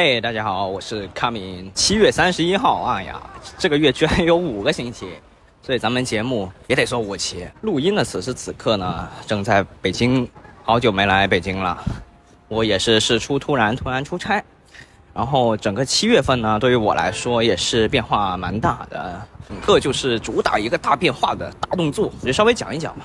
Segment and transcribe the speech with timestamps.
[0.00, 1.68] 嘿，大家好，我是卡敏。
[1.74, 3.20] 七月三十一号，哎呀，
[3.58, 5.08] 这个月居然有五个星期，
[5.60, 7.44] 所以咱们节目也得说五期。
[7.62, 10.30] 录音的此时此刻呢，正在北京，
[10.62, 11.76] 好久没来北京了。
[12.46, 14.40] 我也是事出突然，突然出差。
[15.12, 23.04] 然后整个七月份呢，对于我来说也是变化蛮大的，整个就是主打一个大变化的大动作，就稍微讲一讲吧。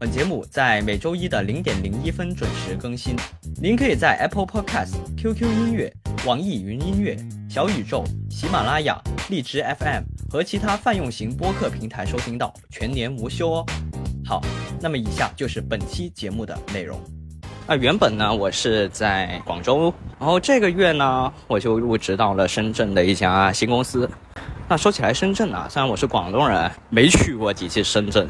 [0.00, 3.16] 本节目在每周一的零点零一分准时更新。
[3.60, 5.92] 您可以在 Apple Podcast、QQ 音乐、
[6.24, 7.16] 网易云音乐、
[7.50, 8.96] 小宇宙、喜马拉雅、
[9.28, 13.66] 荔枝 FM 和其他泛用型播客平台收听到，全年无休哦。
[14.24, 14.40] 好，
[14.80, 16.96] 那么以下就是本期节目的内容。
[17.66, 24.08] 啊，原本呢我是在广州，然后这个月呢我就入职到了深圳的一家新公司。
[24.68, 28.28] 那说起来深圳啊，虽然我是广东人，没去过几次深圳。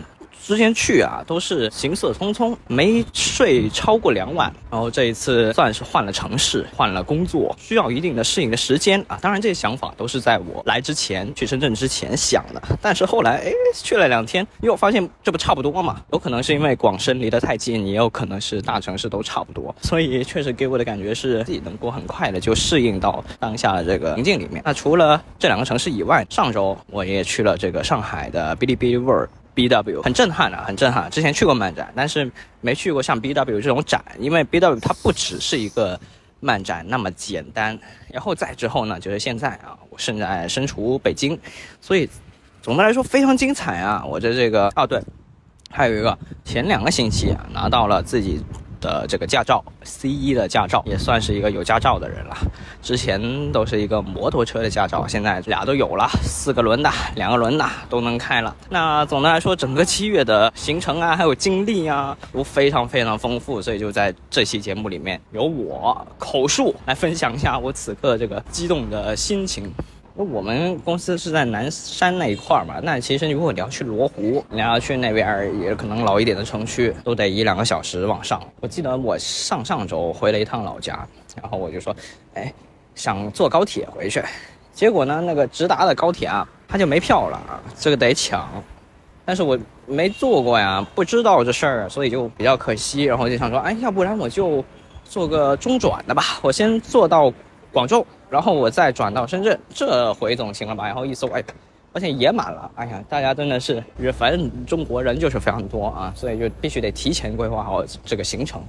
[0.48, 4.50] 之前去啊，都是行色匆匆，没睡超过两晚。
[4.70, 9.18] 然后这一次算是换了城市，换了工作，需要一定的适应的时间啊。
[9.20, 12.62] 当然，这些想法都是在我来之前去深圳之前想的。
[12.80, 16.00] 但是后来，哎，去了两天，又发现这不差不多嘛？
[16.14, 19.74] 有可能是因为广深离得太近，也有可能是大城市都差不多。
[19.83, 24.62] 所以确实给我的感觉是自己能够很快的就适应到当下的这个情境里面。
[24.64, 29.28] 那除了这两个城市以外，上周我也去了这个上海的哔哩哔哩 World。
[29.59, 31.11] B W 很震撼啊，很震撼。
[31.11, 35.98] 之前去过漫展，但是没去过像 B W 这种展，因为 B W 它不只是一个
[36.39, 37.77] 漫展那么简单。
[38.09, 41.36] 然后再之后呢，就是现在啊，我现在身处北京，
[41.81, 42.09] 所以
[42.62, 44.05] 总的来说非常精彩啊。
[44.06, 45.03] 我的这个，啊对，
[45.73, 48.41] 还有一个前两个星期啊，拿到了自己。
[48.80, 52.36] 的这个驾照，C 一的驾照也算是一个有驾照的人了。
[52.82, 58.55] 之前都是一个摩托车的驾照，现在俩都有了，四个轮的、两个轮的都能开了。
[58.70, 63.61] 那总的来说，整个七月的行程啊，还有经历啊，都非常非常丰富。
[63.61, 69.72] 所以就在这期节目里面，由我口述来分享一下我此刻这个激动的心情。
[70.24, 78.42] 我们公司是在南山那一块儿嘛，那其实如果你要去罗湖，你要去那边也可能老一点的城区，都得一两个小时往上。
[78.61, 81.06] 我记得我上上周回了一趟老家，
[81.40, 81.95] 然后我就说，
[82.34, 82.52] 哎，
[82.96, 84.20] 想坐高铁回去，
[84.73, 87.40] 结果呢，那个直达的高铁啊，它就没票了，
[87.79, 88.48] 这个得抢。
[89.24, 89.56] 但是我
[89.86, 93.05] 没坐过呀，不知道这事儿，所以就比较可惜。
[93.05, 94.64] 然后就想说，哎，要不然我就
[95.05, 97.33] 坐个中转的吧，我先坐到
[97.73, 98.05] 广州。
[98.30, 100.86] 然后我再转到深圳，这回总行了吧？
[100.86, 101.42] 然后一搜，哎，
[101.92, 102.70] 发现也满了。
[102.74, 108.61] 哎呀，大家真的是，反正中国人就是非常多啊，所以就必须得提前规划好这个行程。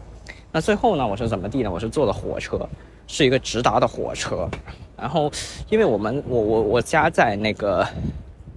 [0.52, 1.69] 那最后呢，我是怎么地呢？
[1.69, 2.58] 我是坐的火车，
[3.06, 4.50] 是一个直达的火车。
[4.98, 5.30] 然后，
[5.69, 7.86] 因为我们我我我家在那个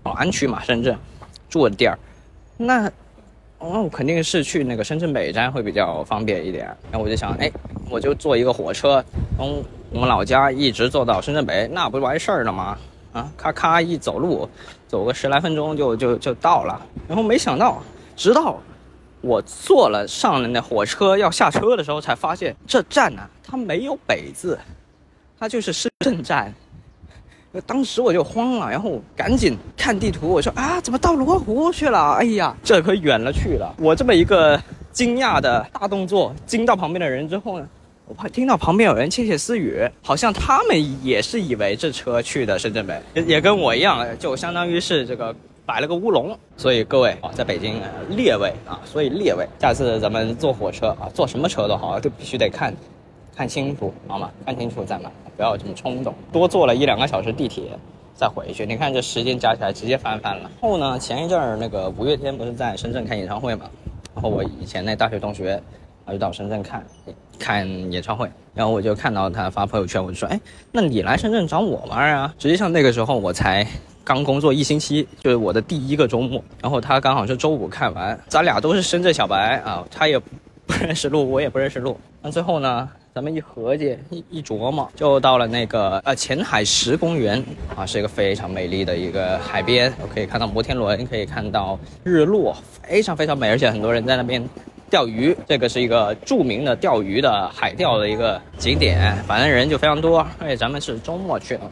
[0.05, 0.97] 宝安区嘛，深圳
[1.51, 1.99] 住的地儿，
[2.57, 2.91] 那
[3.59, 6.67] 那我肯定是去那个深圳北站会比较方便一点。
[6.91, 7.51] 然后我就想，哎，
[7.91, 9.05] 我就坐一个火车
[9.37, 9.65] 从。
[9.95, 12.79] 我们老家一直坐到深圳北，那不完事儿了吗？
[13.13, 14.49] 啊，咔咔一走路，
[14.89, 16.81] 走个十来分钟就就就到了。
[17.07, 17.83] 然后没想到，
[18.17, 18.59] 直到
[19.21, 24.59] 我坐了上了那火车要下车的时候，才发现这站呢，它没有北字，
[25.39, 26.53] 它就是深圳站。
[27.67, 32.13] 当时我就慌了，然后赶紧看地图，我说啊，怎么到罗湖去了？
[32.13, 33.75] 哎呀，这可远了去了。
[33.79, 34.59] 我这么一个
[34.91, 37.69] 惊讶的大动作，惊到旁边的人之后呢？
[38.13, 45.35] 我怕听到旁边有人窃窃私语，好像他们也是以为这车去的深圳北，也跟我一样，就相当于是这个
[45.65, 46.39] 摆了个乌龙。
[46.59, 47.81] 所以各位啊，在北京
[48.11, 52.75] 列位啊，所以列位，下次咱们坐火车啊，坐什么车都好，都必须得看
[53.35, 54.31] 看清楚，好吗？
[54.45, 56.15] 看清楚再买，不要这么冲动。
[56.31, 57.65] 多坐了一两个小时地铁
[58.15, 60.51] 再回去，你看这时间加起来直接翻番了。
[60.61, 63.71] 后呢，前一阵儿那个五月天不是在深圳开演唱会嘛？
[64.15, 65.55] 然后我以前那大学同学
[66.05, 66.13] 啊。
[66.13, 66.85] 就到深圳看
[67.43, 70.41] 看演唱会，然后我就看到他发朋友圈，我就说：“哎，
[70.71, 73.67] 那你来深圳找我玩啊？”实际上那个时候我才
[74.05, 76.43] 刚工作一星期，就是我的第一个周末。
[76.63, 80.27] 然后他刚好是周五看完，咱俩都是深圳小白啊，他也不
[80.81, 81.99] 认识路，我也不认识路。
[82.23, 87.43] 那最后呢，咱们一合计一一琢磨，就到了那个呃前海石公园
[87.75, 94.49] 啊，是一个非常美丽的一个海边，可以看到摩天轮，可以看到日落，非常非常美，而且很多人在那边。
[94.93, 101.63] 钓鱼，这个是一个著名的钓鱼的海钓的一个景点，反正人就非常多，而且咱们是周末去的，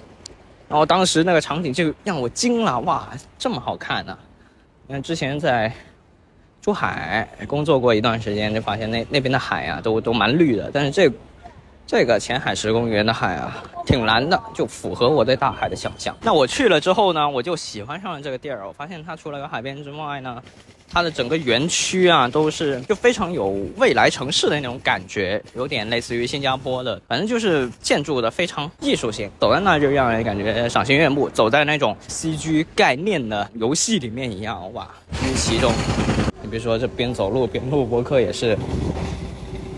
[0.70, 4.16] 然后当时那个场景就让我惊了，哇，这么好看呢！
[4.86, 5.70] 你看之前在
[6.62, 10.70] 珠海工作过一段时间，就发现那那边的海啊，都都蛮绿的。
[10.72, 11.12] 但是这
[11.86, 16.16] 这个前海石公园的海啊，挺蓝的，就符合我对大海的想象。
[16.22, 18.66] 那我去了之后呢，我就喜欢上了这个地儿。
[18.66, 20.42] 我发现它除了有海边之外呢，
[20.92, 29.30] 它的整个园区啊，都是就非常有未来城市的那种感觉，有点类似于新加坡的，反正就是建筑的非常艺术性。
[29.38, 34.88] 走在那就让人感觉赏心悦目，走在那种 CG 概念的游戏里面一样，哇，
[35.36, 35.72] 其中。
[36.42, 38.58] 你比如说这边走路边录播客也是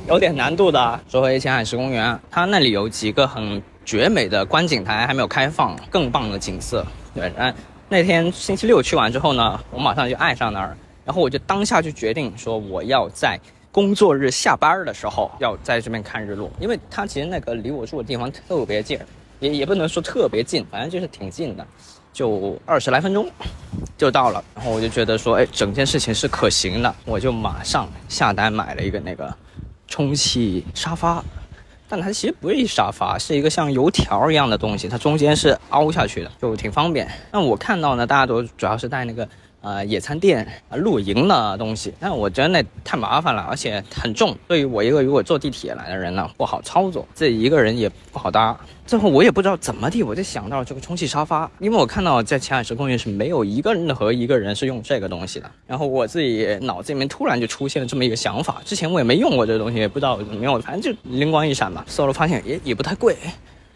[0.08, 1.00] 有点难度的。
[1.10, 6.86] 说回前海石公园，它那里有几个很绝美的观景台还没有开放，更棒的景色。
[7.14, 7.54] 对，然
[7.90, 10.74] 那天星期六去完之后呢，我马上就爱上那儿，
[11.04, 13.38] 然后我就当下就决定说我要在
[13.70, 18.98] 工作日下班的时候要在这边看日落，因为它其实那个离我住的地方特别近，
[19.40, 21.66] 也也不能说特别近，反正就是挺近的。
[22.12, 23.26] 就二十来分钟
[23.96, 29.34] 就到了，然后我就觉得说，哎，整件事情是可行的，我就马上下单买了一个那个
[29.88, 31.24] 充气沙发，
[31.88, 37.10] 但它其实不是一沙发，是一个像油条一样的东西，它中间是凹下去的，就挺方便。
[37.32, 39.26] 那我看到呢，大家都主要是带那个。
[39.62, 48.58] 呃，野餐垫，露营的东西，但我觉得那太麻烦了，而且很重，对于我一个如果坐地铁来的人呢，不好操作，自己一个人也不好搭。
[48.84, 55.48] 最后我也不知道怎么地，我就想到了这个充气沙发，因为我看到在前海石公园是没有一个任何一个人是用这个东西的。
[55.66, 63.16] 然后我自己脑子里面突然就出现了这么一个想法，之前我也没用过这个东西，也不知道怎么用，反正就灵光一闪吧，搜了发现也也不太贵。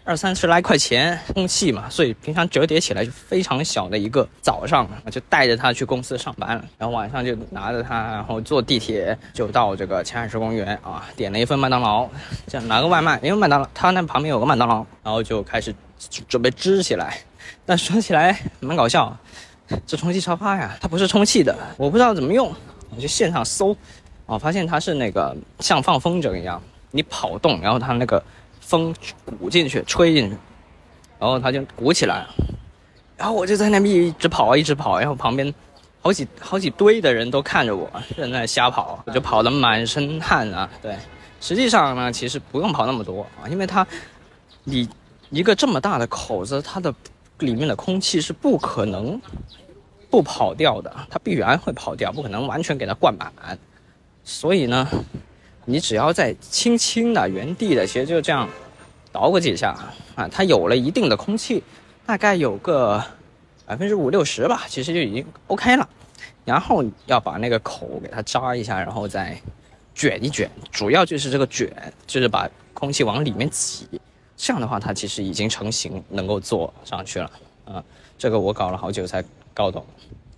[0.07, 4.27] 二三十来块钱充气嘛，所以平常折叠起来就非常小的一个。
[4.41, 12.09] 早上我就带着它去公司上班，然后晚上就拿着它，然后坐地铁就到这个前海市公园啊，点了一份麦当劳，
[12.47, 15.75] 这样拿个外卖，因为麦当劳它那旁边有个麦当劳，然后就开始
[16.29, 17.19] 准备支起来。
[17.65, 19.19] 但说起来蛮搞笑，
[19.89, 22.55] 这充气沙发呀，它不是充气的，我不知道怎么用，
[22.95, 23.77] 我去线上搜，
[24.27, 26.63] 啊，发现它是那个像放风筝一样，
[26.93, 28.23] 你跑动，然后它那个。
[28.67, 28.93] 风
[29.39, 30.37] 鼓进去，吹进去，
[31.21, 32.27] 然后它就鼓起来，
[33.17, 35.55] 然后我就在那边一直跑，一直跑，然后旁边
[36.03, 40.69] 好几好几堆的人都看着我在那瞎跑，我就跑得满身汗啊。
[40.83, 40.97] 对，
[41.41, 43.87] 实际上呢，其实不用跑那么多啊，因为它
[44.65, 44.89] 你
[45.31, 46.93] 一个这么大的口子，它的
[47.39, 49.21] 里面的空气是不可能
[50.11, 53.57] 不跑掉的，它必然会跑掉，不可能完全给它灌满，
[54.25, 54.89] 所以呢。
[55.69, 58.49] 你只要在轻轻的原地的，其实就这样
[59.11, 59.77] 捣鼓几下
[60.15, 61.63] 啊，它有了一定的空气，
[62.07, 63.03] 大概有个
[63.67, 65.89] 百分之五六十吧，其实就已经 OK 了。
[66.45, 69.37] 然后要把那个口给它扎一下，然后再
[69.93, 71.69] 卷一卷，主要就是这个卷，
[72.07, 73.89] 就是把空气往里面挤。
[74.37, 77.31] 这样的话，它其实已经成型，能够坐上去了。
[77.65, 77.85] 啊，
[78.17, 79.85] 这个我搞了好久才搞懂。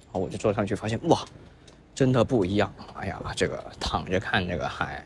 [0.07, 1.23] 然后我就坐上去，发现哇，
[1.95, 2.73] 真的不一样。
[2.95, 5.05] 哎呀，这个躺着看这个海。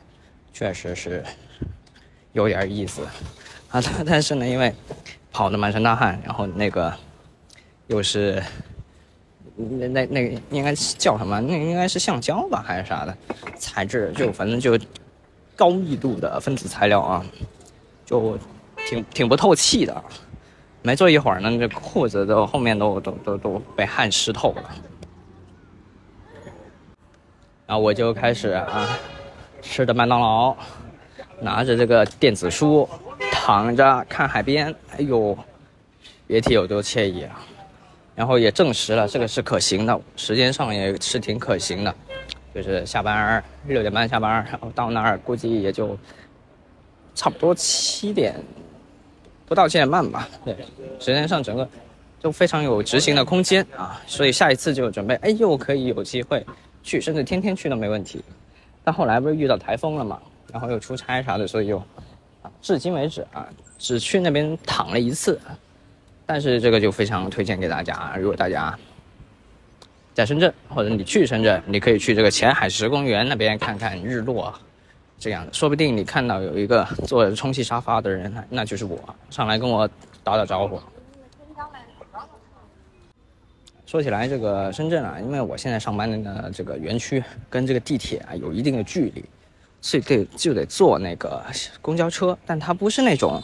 [0.52, 1.24] 确实是
[2.32, 3.02] 有点意思
[3.70, 4.72] 啊，但但是呢，因为
[5.32, 6.92] 跑的满身大汗，然后那个
[7.86, 8.42] 又是
[9.56, 11.40] 那那那应该是叫什么？
[11.40, 13.16] 那应该是橡胶吧，还是啥的
[13.56, 14.12] 材质？
[14.14, 14.78] 就反正就
[15.56, 17.24] 高密度的分子材料啊，
[18.04, 18.38] 就
[18.88, 20.04] 挺挺不透气的。
[20.82, 24.70] 没坐一会儿呢，这裤子都后面都都都都被汗湿透了。
[27.66, 28.98] 然后我就开始啊。
[29.62, 30.54] 吃的麦当劳，
[31.40, 32.86] 拿着这个电子书，
[33.30, 35.38] 躺着看海边，哎呦，
[36.26, 37.40] 别提有多惬意啊！
[38.14, 41.94] 然后也证实了这个是可行的，时间上也是挺可行的，
[42.54, 45.96] 就是下班六点半下班，然后到那儿估计也就
[47.14, 48.34] 差不多七点
[49.46, 50.28] 不到七点半吧。
[50.44, 50.54] 对，
[50.98, 51.66] 时间上整个
[52.20, 56.44] 就非常有执行的空间啊，所以下一次就准备，哎，又可以有机会
[56.82, 58.22] 去，甚至天天去都没问题。
[58.84, 60.18] 但后来不是遇到台风了嘛，
[60.52, 61.78] 然后又出差啥的，所以就，
[62.42, 63.46] 啊，至今为止啊，
[63.78, 65.40] 只去那边躺了一次。
[66.26, 68.76] 但是这个就非常推荐给大家，如果大家
[70.14, 74.52] 在深圳或者你去深圳，你可以去这个前海石公园那边看看日落，
[75.18, 78.98] 这样的，说不定你看到有一个坐充气沙发的人，那就是我，
[79.30, 79.88] 上来跟我
[80.24, 80.80] 打打招呼。
[83.92, 89.22] 说起来，这个深圳啊，因为我现在上班的这个园区跟这个地铁啊有一定的距离，
[89.82, 91.44] 所以得就得坐那个
[91.82, 93.38] 公交车，但它不是那种，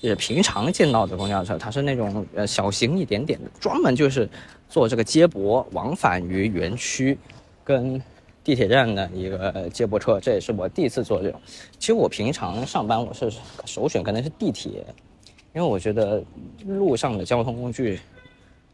[0.00, 4.26] 就是平常见到的公交车，它是那种呃小型一点点的，专门就是
[4.66, 7.18] 做这个接驳往返于园区
[7.62, 8.02] 跟
[8.42, 10.18] 地铁站的一个接驳车。
[10.18, 11.38] 这也是我第一次坐这种。
[11.78, 13.30] 其实我平常上班我是
[13.66, 14.82] 首选可能是地铁，
[15.54, 16.24] 因为我觉得
[16.64, 18.00] 路上的交通工具。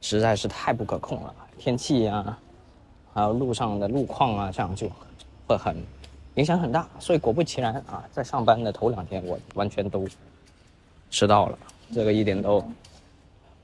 [0.02, 2.36] 实在是太不可控了，天气呀，
[3.14, 4.90] 还有路上的路况啊，这样就
[5.46, 5.76] 会很
[6.34, 6.86] 影响很大。
[6.98, 10.06] 所以果不其然啊，在上班的头两天，我完全都
[11.08, 11.58] 迟到了，
[11.94, 12.62] 这个一点都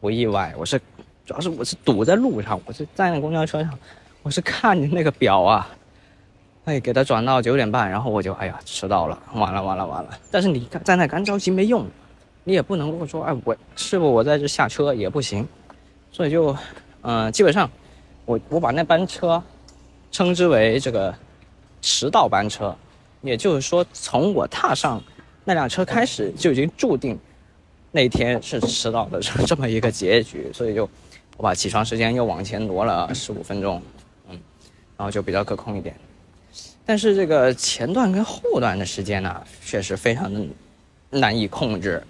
[0.01, 0.55] 不意外。
[0.57, 0.79] 我是
[1.27, 3.77] 主要是我是堵在路上，我是在那公交车上，
[4.23, 5.69] 我是看着那个表啊。
[6.67, 10.11] 哎，给他转到九点半，然后我就哎呀迟到了，完了完了完了。
[10.31, 11.85] 但是你在那干着急没用，
[12.45, 15.49] 你也不能够说哎我师傅我在这下车也不行，
[16.19, 16.57] 所以就
[17.03, 17.71] 嗯基本上
[18.25, 19.41] 我我把那班车
[20.11, 21.15] 称之为这个
[21.81, 22.75] 迟到班车，
[23.23, 25.01] 也就是说从我踏上
[25.45, 27.17] 那辆车开始就已经注定
[27.93, 30.91] 那天是迟到的这么一个结局，所以就
[31.37, 33.81] 我把起床时间又往前挪了十五分钟，
[34.29, 34.37] 嗯，
[34.97, 35.95] 然后就比较可控一点。
[36.85, 40.45] 但是这个前段跟后段的时间呢，确实非常的
[41.11, 42.03] 难以控制。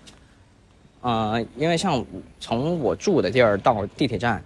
[1.00, 2.04] 呃，因为像
[2.40, 4.42] 从我住的地儿到地铁站，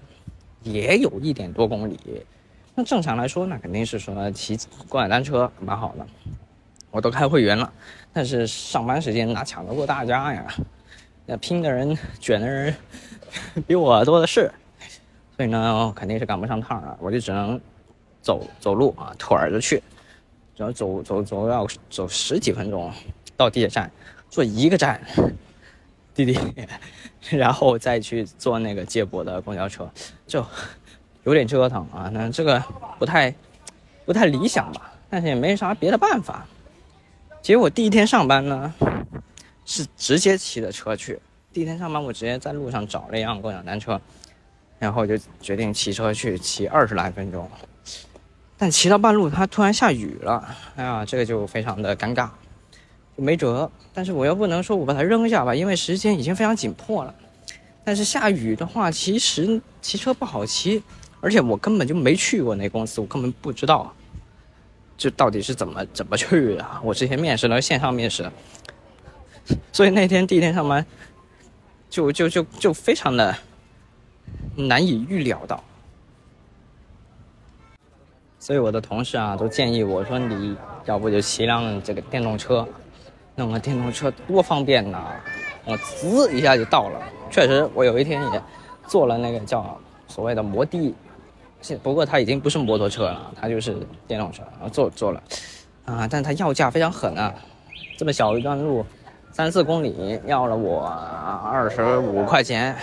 [0.63, 1.99] 也有一点多公里。
[2.75, 6.07] 那正常来说，那肯定是说骑共享单车蛮好的。
[6.91, 7.73] 我都开会员了，
[8.13, 10.47] 但是上班时间哪抢得过大家呀？
[11.25, 12.75] 那拼的人、卷的人
[13.67, 14.53] 比我多的是，
[15.37, 16.97] 所以呢，肯定是赶不上趟啊。
[17.01, 17.59] 我就只能
[18.21, 19.83] 走走路啊，腿儿着去。
[20.55, 22.93] 只要走走走要走十几分钟
[23.39, 23.91] 到地铁站，
[24.29, 25.01] 坐一个站
[26.15, 26.69] 地铁，
[27.31, 29.91] 然后再去坐那个接驳的公交车，
[30.27, 30.45] 就
[31.25, 32.11] 有点折腾啊。
[32.13, 32.63] 那这个
[32.99, 33.35] 不太
[34.05, 36.47] 不太理想吧，但是也没啥别的办法。
[37.41, 38.73] 结果第一天上班呢，
[39.65, 41.19] 是直接骑的车去。
[41.53, 44.01] 第一天上班我直接在路上找了一辆共享单车，
[44.79, 47.51] 然后就决定骑车去，骑二十来分钟。
[48.57, 52.29] 但骑到半路，它突然下雨了，哎呀，这个就非常的尴尬，
[53.17, 53.71] 没辙。
[53.95, 57.15] 但是我又不能说我把它扔下吧，因为时间已经非常紧迫了。
[57.85, 60.83] 但是下雨的话，其实骑车不好骑，
[61.21, 63.93] 而且我根本就没去过那公司，我根本不知道，
[64.97, 66.67] 这到底是怎么怎么去的。
[66.83, 68.31] 我之前面试了线上面试，
[69.73, 70.87] 所以那天第一天上班，
[71.91, 73.37] 就就就就非常的
[74.57, 75.63] 难以预料到。
[78.39, 82.67] 所以我的同事啊都建议我说，你要不就骑辆这个电动车，
[83.37, 85.13] 弄个电动车多方便呐，
[85.65, 87.01] 我滋一下就到了。
[87.31, 88.43] 确实，我有一天也
[88.87, 90.95] 坐了那个叫所谓的摩的，
[91.61, 95.23] 现不过它已经不是摩托车了，它就是电动车，然后坐坐了，
[95.87, 97.35] 啊，但它要价非常狠啊，
[97.97, 98.85] 这么小一段路，
[99.31, 100.87] 三四公里要了我
[101.43, 102.77] 二十五块钱。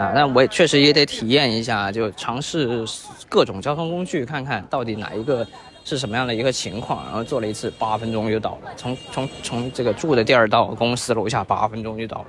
[0.00, 2.86] 啊，那我也确实也得体验一下，就尝试
[3.28, 5.46] 各种交通工具，看看到底哪一个
[5.84, 7.04] 是什么样的一个情况。
[7.04, 12.26] 然后坐了一次，八分钟就到了，从从从这个住的地儿到公司楼下八分钟就到了，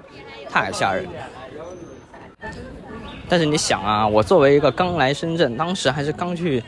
[0.49, 2.49] 太吓人了。
[3.29, 6.61] 但是你想啊，我作为一个刚来深圳，当时还是刚去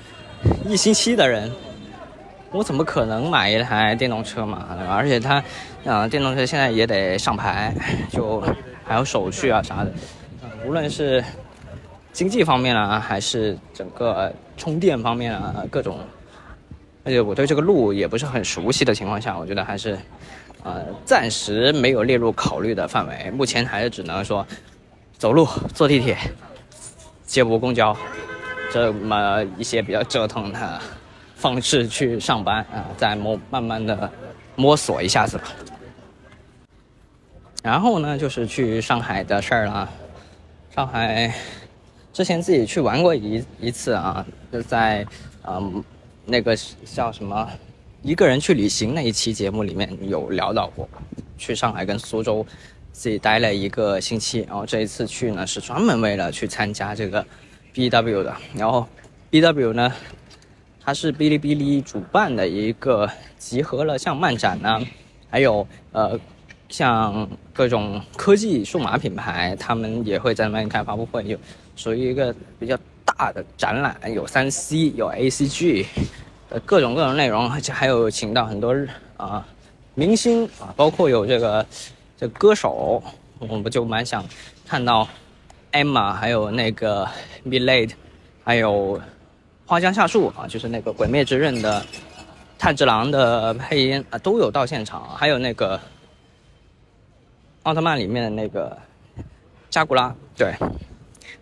[0.65, 1.51] 一星期的人，
[2.49, 4.65] 我怎么可能买一台电动车嘛？
[4.89, 5.43] 而且它，
[5.85, 7.75] 啊，电动车现在也得上牌，
[8.09, 8.41] 就
[8.85, 9.91] 还有手续啊啥的。
[10.65, 11.23] 无论是
[12.13, 15.99] 经济方面啊，还是整个充电方面啊，各种，
[17.03, 19.97] 而且我对这个路也不是很熟悉的情况下，我觉得还是，
[20.63, 23.29] 呃，暂时没有列入考虑的范围。
[23.31, 24.45] 目前还是只能说，
[25.17, 26.17] 走路、坐地铁、
[27.25, 27.95] 接驳公交，
[28.71, 30.79] 这么一些比较折腾的
[31.35, 34.09] 方式去上班啊，再摸慢慢的
[34.55, 35.43] 摸索一下子吧。
[37.61, 39.89] 然后呢，就是去上海的事儿了。
[40.73, 41.31] 上海
[42.11, 45.05] 之前自己去玩过一一次啊，就在
[45.43, 45.83] 嗯
[46.25, 47.47] 那个叫什么
[48.01, 50.89] 一个人去旅行那一期节目里面有聊到过，
[51.37, 52.43] 去上海跟苏州
[52.91, 57.23] 自己待了一个星期，然后这一次去呢是专门为了去参加这个
[57.71, 58.87] B W 的，然后
[59.29, 59.93] B W 呢
[60.83, 64.81] 它是哔哩哔哩主办的一个集合了像漫展呢，
[65.29, 66.19] 还有呃。
[66.73, 71.37] 像各种科技数码品牌，他们也会在那边开发布会，有
[71.75, 72.75] 属于一个比较
[73.05, 75.85] 大的展览，有三 C，有 ACG，
[76.49, 78.75] 呃，各种各种内容，而且还有请到很多
[79.17, 79.45] 啊
[79.93, 81.63] 明星啊，包括有这个
[82.17, 83.03] 这歌手，
[83.37, 84.25] 我们就蛮想
[84.67, 85.07] 看到
[85.73, 87.07] Emma，还有那个
[87.43, 87.95] m i l a d e
[88.43, 88.99] 还有
[89.67, 91.85] 花江夏树啊，就是那个《鬼灭之刃》的
[92.57, 95.79] 炭治郎的配音啊，都有到现场，还有那个。
[97.63, 98.77] 奥特曼里面的那个
[99.69, 100.53] 加古拉，对，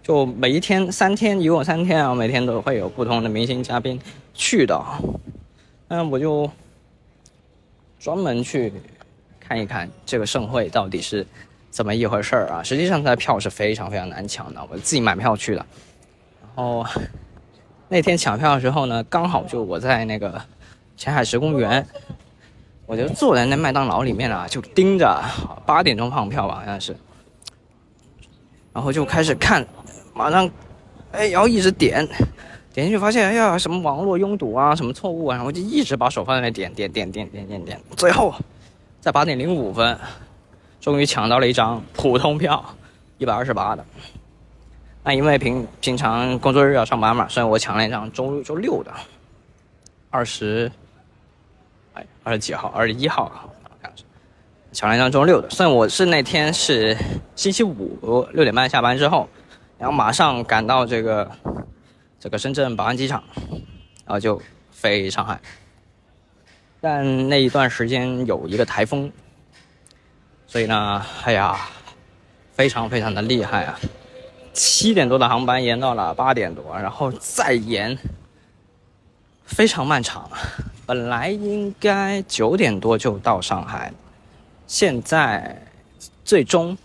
[0.04, 4.00] 就每一天三天，一共三天啊，每天都会有不同的明星嘉宾
[4.34, 4.80] 去的，
[5.88, 6.48] 那我就
[8.00, 8.72] 专门去
[9.40, 11.26] 看一看这个盛会到底是
[11.72, 12.62] 怎么一回事儿啊。
[12.62, 15.66] 实际上，它的票是非常非常难抢的，我自己买票去的，
[16.40, 16.86] 然后
[17.90, 20.40] 那天抢票的时候呢，刚好就我在那个
[20.96, 21.84] 前海石公园，
[22.92, 25.24] 我就坐在那麦当劳里面啊，就盯着
[25.66, 26.94] 八点钟放票吧，好像是，
[28.74, 29.66] 然后就开始看，
[30.14, 30.52] 马上，
[31.14, 32.06] 哎，然后一直点，
[32.74, 38.36] 点进去发现，哎呀，什么网络拥堵啊，什么错误啊，然后就一直把手放在那点点点点点点点，最后
[39.00, 39.98] 在八点零五分，
[40.82, 42.62] 终于抢到了一张普通票，
[43.20, 43.86] 一百二十八的。
[45.02, 48.92] 那因为平平常工作日要上班嘛，所以我抢了一张周周六的，
[50.10, 50.70] 二十，
[52.24, 52.68] 二十几号？
[52.70, 53.50] 二十一号，
[54.72, 55.50] 抢了一张周六的。
[55.50, 56.96] 虽然我是那天是
[57.36, 59.28] 星期五六点半下班之后，
[59.78, 61.32] 然后马上赶到这个
[62.20, 63.24] 这个深圳宝安机场，
[64.06, 65.40] 然后就飞上海。
[66.80, 69.12] 但那一段时间有一个台风，
[70.48, 71.58] 所以呢，哎呀，
[72.54, 73.80] 非常非常的厉害啊！
[74.54, 77.98] 七点多的航班延到了八点多，然后再延，
[79.44, 80.30] 非常漫长。
[80.86, 83.94] 本来应该九点多就到上海，
[84.68, 85.62] 现在
[86.24, 86.78] 最终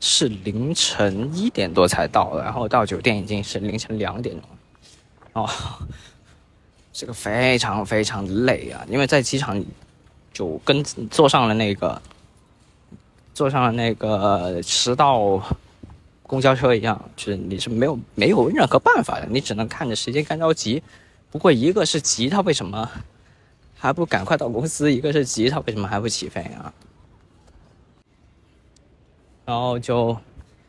[0.00, 4.48] 是凌晨一点多才到，然后到酒店已经是凌晨两点钟。
[5.32, 5.48] 哦，
[6.92, 8.84] 这个非常非常累啊！
[8.88, 9.64] 因为在机场
[10.32, 12.00] 就跟坐上了那个
[13.34, 15.42] 坐上了那个迟到。
[16.28, 20.82] 公交车一样，就是你是没有没有任何办法的，你只能看着时间干着急。
[21.30, 22.86] 不过一个是急，他为什么
[23.78, 24.92] 还不赶快到公司？
[24.92, 26.72] 一个是急，他为什么还不起飞啊？
[29.44, 30.16] 然后就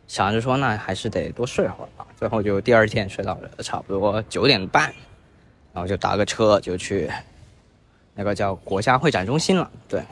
[0.07, 2.05] 想着说，那还是得多睡会儿吧。
[2.15, 4.93] 最后就第二天睡到了差不多九点半，
[5.73, 7.09] 然后就打个车就去
[8.13, 9.69] 那个叫国家会展中心了。
[9.87, 10.03] 对。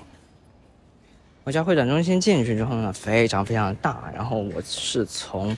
[1.44, 4.12] 国家会展中心进去之后呢，非常非常大。
[4.14, 5.56] 然后我是从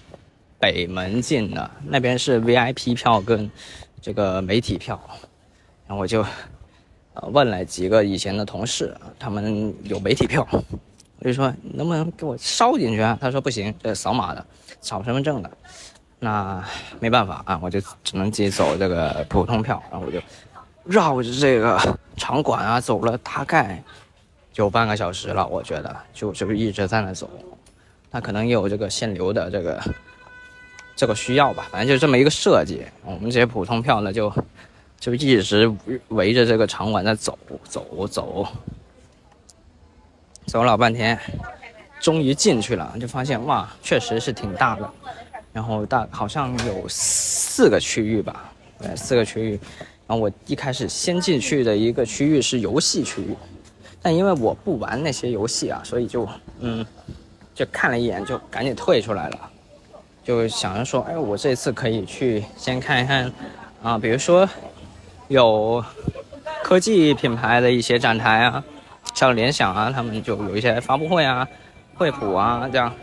[0.59, 3.49] 北门进的，那边是 VIP 票跟
[3.99, 4.99] 这个媒体票。
[5.87, 6.23] 然后我就
[7.31, 10.47] 问了几个以前的同事，他们有媒体票，
[11.19, 13.17] 我就说能不能给我捎进去啊？
[13.19, 14.45] 他说不行，这扫码的，
[14.81, 15.51] 扫身份证的。
[16.19, 16.63] 那
[16.99, 19.81] 没办法啊，我就只能自己走这个普通票。
[19.91, 20.19] 然后我就
[20.83, 21.79] 绕着这个
[22.17, 23.83] 场馆啊走了大概。
[24.55, 27.29] 有半个小时了，我觉得就就一直在那走，
[28.11, 29.81] 他可能也有这个限流的这个
[30.97, 32.83] 这个需要吧，反正就这么一个设计。
[33.05, 34.29] 我们这些普通票呢，就
[34.99, 35.71] 就一直
[36.09, 38.47] 围着这个场馆在走走走，
[40.45, 41.17] 走了老半天，
[42.01, 44.89] 终于进去了，就发现哇，确实是挺大的，
[45.53, 49.59] 然后大好像有四个区域吧，对，四个区域。
[50.05, 53.35] 然后我一开始先进去的一个区域是游戏区域。
[54.01, 56.27] 但因为我不玩那些游戏啊，所以就
[56.61, 56.85] 嗯，
[57.53, 59.49] 就看了一眼就赶紧退出来了，
[60.23, 63.31] 就想着说，哎，我这次可以去先看一看
[63.83, 64.47] 啊，比如说
[65.29, 65.83] 有
[66.63, 68.63] 科技品牌的一些展台啊，
[69.13, 71.47] 像联想啊，他们就有一些发布会啊、
[71.95, 72.93] 惠普啊这样，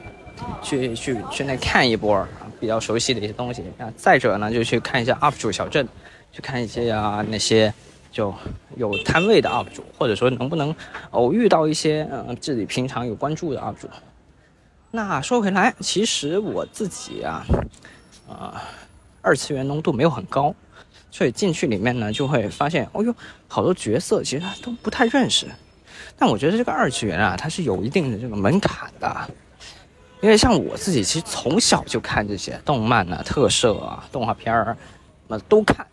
[0.63, 2.27] 去去去那看一波
[2.61, 3.91] 比较熟悉的一些东西啊。
[3.97, 5.89] 再者呢，就去看一下 UP 主小镇，
[6.33, 7.73] 去看一些啊那些。
[8.13, 8.33] 就
[8.77, 10.75] 有摊位的 UP 主，或者说能不能
[11.11, 13.91] 偶遇到一些呃自己平常有关注的 UP 主。
[14.91, 17.45] 那说回来，其实我自己啊，
[18.27, 18.63] 啊，
[19.21, 20.55] 二次元浓度没有很高，
[21.17, 23.15] 所以进去里面呢就会发现，哦哟，
[23.49, 25.47] 好多角色其实他都不太认识。
[26.19, 29.17] 但我觉得这个二次元啊，它是有一定的这个门槛的，
[30.21, 34.77] 因为像我自己其实从小就看这些动漫啊、特摄啊、动画片儿，
[35.27, 35.87] 那都看。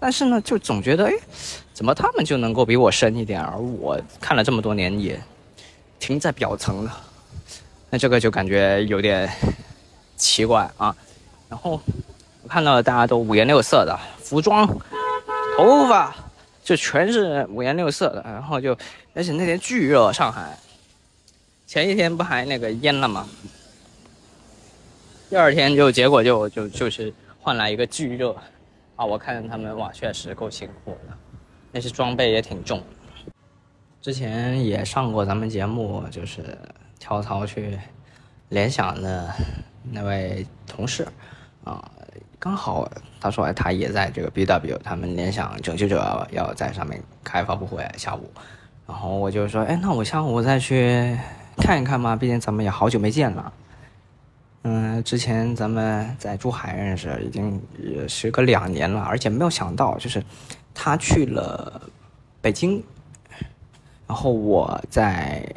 [0.00, 1.12] 但是呢，就总觉得，哎，
[1.74, 5.20] 怎么他们就能够比我深一点，而我看了这么多年也
[5.98, 6.98] 停在表层了，
[7.90, 9.30] 那这个就感觉有点
[10.16, 10.96] 奇怪啊。
[11.50, 11.78] 然后
[12.42, 13.98] 我看到大家都五颜六色的
[14.32, 14.66] 服装、
[15.58, 16.16] 头发，
[16.64, 18.22] 就全是五颜六色的。
[18.24, 18.74] 然后就，
[19.12, 20.56] 而且那天巨热，上海
[21.66, 23.28] 前一天不还那个淹了吗？
[25.28, 28.34] 第二天就结果就就就是换来一个巨热。
[28.96, 31.14] 啊，我看见他们哇，确实够辛苦的，
[31.70, 32.82] 那些装备也挺重。
[34.00, 36.56] 之前也上过咱们节目，就是
[36.98, 37.78] 跳槽去
[38.48, 39.30] 联想的
[39.92, 41.06] 那位同事
[41.64, 41.86] 啊，
[42.44, 48.28] 刚好他说他也在这个 BW，他们联想拯救者要在上面开发布会下午，
[48.84, 51.16] 然后我就说，哎，那我下午再去
[51.58, 53.52] 看一看嘛，毕竟咱们也好久没见了。
[54.64, 57.62] 嗯，之前咱们在珠海认识，已经
[58.08, 60.20] 时隔两年了，而且没有想到，就是
[60.74, 61.80] 他去了
[62.40, 62.82] 北京，
[64.08, 65.48] 然后我在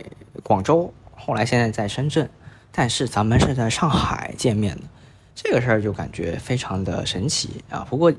[0.43, 2.29] 广州，后来现在在深圳，
[2.71, 4.83] 但是咱们是在上海见面的，
[5.35, 7.85] 这个事儿就感觉非常的神奇啊。
[7.89, 8.11] 不过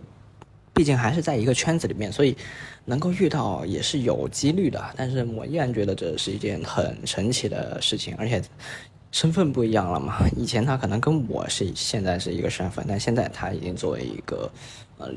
[0.74, 2.36] 毕竟还是在一个圈子里面，所以
[2.84, 4.84] 能够遇到也是有几率的。
[4.94, 8.42] 但是我依然觉得这是一件很神奇的事情，而且
[9.10, 10.18] 身份不一样了嘛。
[10.36, 14.50] 以前他可能跟我是现在是一个身份，但现在他已经作为一个
[14.98, 15.08] 呃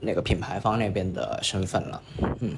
[0.00, 2.02] 那个品牌方那边的身份了。
[2.40, 2.56] 嗯，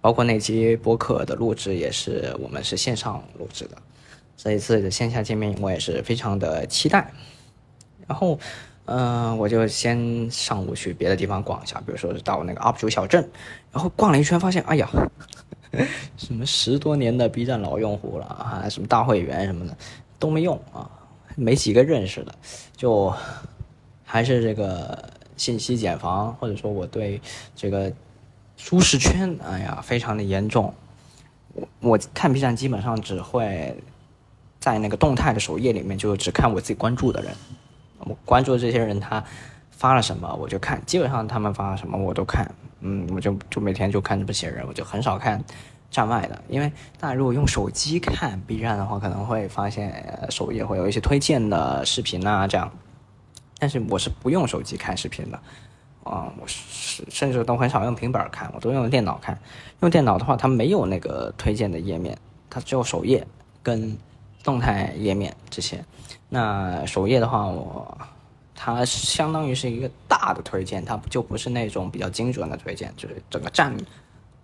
[0.00, 3.76] 包括那期播客的录制也是我们是线上录制的，
[4.36, 7.12] 这一次的线下见面我也是非常的期待。
[8.06, 8.38] 然后。
[8.84, 13.30] 嗯，我就先上午去别的地方逛一下，比如说到那个 UP 主小镇，
[13.70, 14.90] 然后逛了一圈，发现哎呀，
[16.18, 19.76] 什么十多年的 B 站老用户了啊，什么大会员什么的
[20.18, 20.90] 都没用啊，
[21.36, 22.34] 没几个认识的，
[22.76, 23.14] 就
[24.04, 27.20] 还是这个信息茧房，或者说我对
[27.54, 27.90] 这个
[28.56, 30.74] 舒适圈，哎呀，非常的严重。
[31.54, 33.80] 我我看 B 站基本上只会
[34.58, 37.32] 在那个动态的首页里面，就只看我自己关注的人。
[38.06, 39.22] 我关注这些人，他
[39.70, 42.48] 发了什么我就看，基本上他们发了什么我都看，
[42.80, 45.42] 嗯，我就就每天就看这些人，我就很少看
[45.90, 52.70] 站外的，因为大家如果用手机看 B 站的话，可能会发现首页会有一些推荐的视频啊这样，
[53.58, 55.38] 但是我是不用手机看视频的，
[56.04, 59.38] 啊，我是甚至都很少用平板看，我都用电脑看，
[59.80, 62.16] 用电脑的话它没有那个推荐的页面，
[62.48, 63.26] 它只有首页
[63.62, 63.96] 跟
[64.42, 65.84] 动态页面这些。
[66.28, 67.98] 那首页的话，我
[68.54, 73.76] 它相当于是一个大的推荐，它就不是那种比较精准的推荐，就是整个站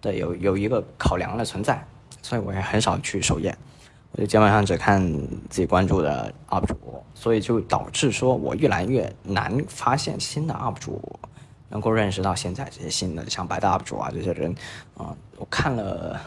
[0.02, 1.87] 的有有一个考量的存在，
[2.22, 3.57] 所以我也很少去首页，
[4.12, 5.00] 我就基本上只看
[5.48, 6.76] 自己关注的 UP 主，
[7.14, 11.00] 所以就导致说我越来越难发现新的 UP 主，
[11.68, 14.54] 能够认识到现在这些新的像白大 UP 主啊这些人，
[14.96, 16.20] 啊，我看了。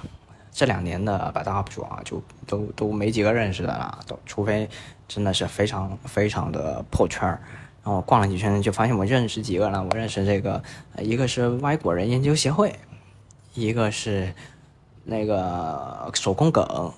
[0.54, 4.70] 这两年的百大 UP 主啊，就都都没几个认识的了，都除非
[5.14, 7.42] 真的是非常非常的破圈儿。
[7.84, 9.84] 然后逛了几圈，就发现我认识几个了。
[9.84, 10.64] 我认识这个，
[11.00, 12.74] 一个是外国人研究协会，
[13.54, 14.34] 一个是
[15.04, 16.94] 那个手工梗，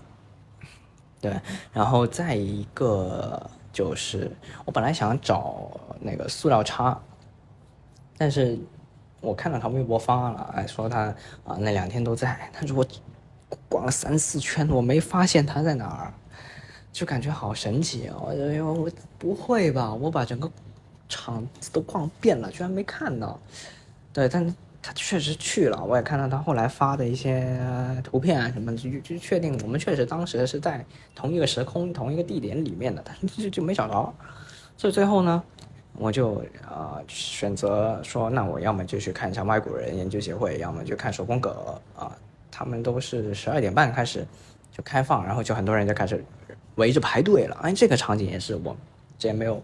[1.20, 1.34] 对，
[1.72, 4.32] 然后再一个就是
[4.66, 6.96] 我本来想找那个塑料叉，
[8.16, 8.60] 但是
[9.22, 12.86] 我看到他微博发了，说他啊那两天都在，但是我。
[13.70, 16.14] 逛了三四圈，我没发现他在哪儿，
[16.94, 18.28] 就感觉好神奇哦！
[18.30, 19.92] 哎呦，我不会吧？
[19.92, 20.50] 我把整个
[21.10, 23.38] 场子都逛遍了，居然没看到。
[24.14, 27.60] 对，但他确实去了，我也看到他后来发的一些
[28.04, 34.14] 图片啊什么，就就确定我们确实当时是在同一个时空、同一个地点里面的，但是就就没找着。
[34.78, 35.44] 所以最后呢，
[35.98, 42.16] 我就啊选择说，那我要么就去看一下外国人研究协会，要么就看手工阁啊。
[42.52, 44.24] 他们都是十二点半开始
[44.72, 46.24] 就开放，然后就很多人就开始
[46.76, 47.58] 围着排队了。
[47.62, 48.76] 哎，这个场景也是我
[49.18, 49.62] 之前没有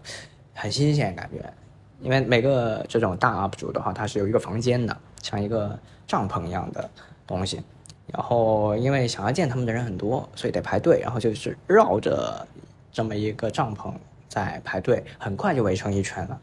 [0.54, 1.52] 很新鲜感觉，
[2.00, 6.90] 因为每个这种大 UP 主的话，他是有一个房间的，像一个帐篷一样的
[7.26, 7.62] 东西。
[8.12, 12.46] 然后因为想要见他们的人很多，所以得排队，然后就是绕着
[12.92, 13.92] 这么一个帐篷
[14.28, 16.40] 在排队，很快就围成一圈了。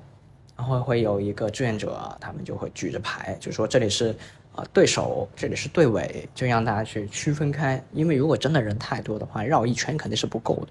[0.55, 4.15] 然后会有一个志愿者，他们就会举着牌，就说这里是。
[4.57, 10.67] 啊，对手这里是队尾，就让大家去区分开，因为如果真的人太多的话，绕一圈肯定是不够的。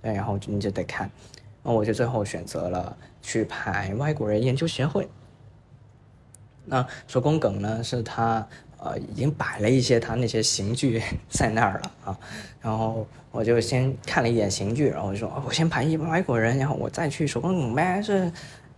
[0.00, 1.10] 对，然后你就得看，
[1.62, 5.06] 那我就最后选择了去排外国人研究协会。
[6.64, 8.46] 那手工梗呢，是他
[8.78, 12.18] 呃已经摆了一些他那些刑具 在那儿了啊，
[12.62, 18.32] 然后我就先看了一眼刑具，然后就说我先排一外国人，然后我再去手工梗呗，这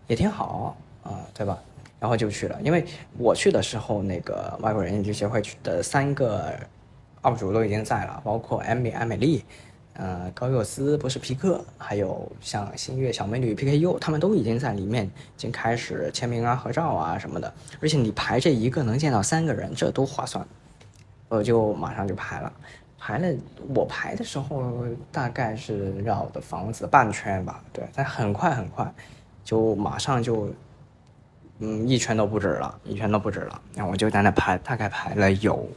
[0.08, 1.56] 也挺好啊，对吧？
[2.00, 2.82] 然后就去了，因为
[3.18, 6.50] 我去的时候，那个外国人研究协会的三个
[7.20, 9.44] UP 主都已经在了，包括艾米、艾美丽，
[9.92, 17.52] 呃，高佑斯、博士皮克，还有像新月小美女 PKU，他们都已经在里面，已经开始签名啊、合照啊什么的。
[17.82, 20.42] 而且你排这一个能见到三个人，这多划算！
[21.28, 22.50] 我就马上就排了，
[22.98, 23.28] 排了。
[23.74, 28.90] 我排的时候大概是绕的房子半圈吧，对，但很快很快，
[29.44, 30.48] 就马上就。
[31.60, 33.60] 嗯，一圈都不止了，一圈都不止了。
[33.74, 35.68] 然后我就在那排，大概排了有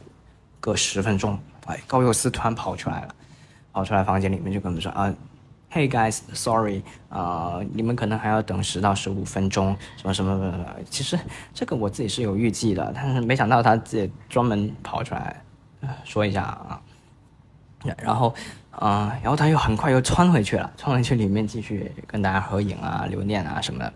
[0.60, 1.38] 个十分钟。
[1.66, 3.14] 哎，高佑思突然跑出来了，
[3.72, 5.14] 跑出来房间里面就跟我们说啊
[5.70, 11.18] ：“Hey guys, sorry，啊，你们可能还要等十到十五分钟，什么什么什么。”其实
[11.52, 15.42] 这个我自己是有预计的，但是没想到他自己专门跑出来
[16.02, 16.80] 说一下啊。
[17.98, 18.34] 然后，
[18.70, 23.92] 啊，然后他又很快又窜回去了，窜回去里面继续跟大家合影啊、留念啊什么的。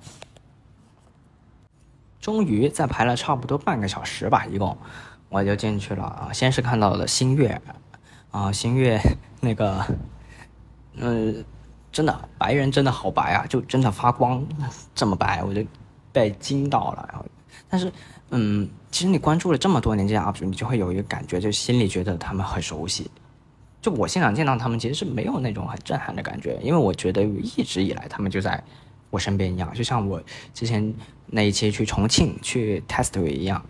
[2.28, 4.76] 终于在排了差不多半个小时吧，一共
[5.30, 6.28] 我就进去了啊。
[6.30, 7.58] 先是看到了星月，
[8.30, 9.00] 啊，星月
[9.40, 9.82] 那个，
[11.00, 11.42] 嗯，
[11.90, 14.46] 真的白人真的好白啊，就真的发光，
[14.94, 15.64] 这么白，我就
[16.12, 17.08] 被惊到了。
[17.10, 17.24] 然后
[17.66, 17.90] 但是，
[18.28, 23.10] 嗯，其实你关注了这么多年这些 UP 主，你就会有一个感觉，就心里觉得他们很熟悉。
[23.80, 28.62] 就我现场见到他们，其实是没有那种很震撼的感觉，因为我觉得一直以来他们就在
[29.10, 30.94] 我身边一样，就像我之前
[31.26, 33.64] 那一期去重庆去 test 一样，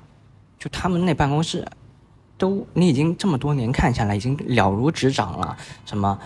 [0.59, 1.67] 就他们那办公室，
[2.37, 5.57] 都你已经这么多年看下来，已经了如指掌了。
[5.85, 6.19] 什么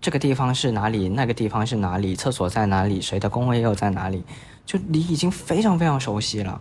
[0.00, 4.22] 这个地方是哪里，那个地方是哪里，厕所在哪里，谁的工位又在哪里，
[4.64, 6.60] 就你已经非常非常熟悉了。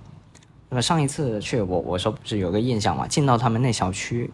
[0.70, 4.32] 那么上一次去，我我说不是有个印象嘛，进到他们那小区，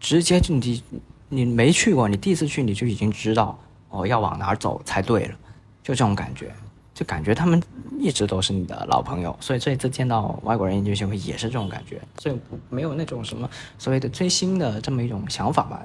[0.00, 0.82] 直接就你。
[1.28, 5.34] 你没去过，你第一次去你就已经知道哦要往哪儿走才对了，
[5.86, 6.52] 就这种感觉，
[6.92, 7.62] 就感觉他们
[7.96, 12.36] 一直都是你的老朋友，所以这一次见到外国人研究协会也是这种感觉，所以
[12.68, 15.80] 没有那种什么所谓的追星的这么一种想法吧，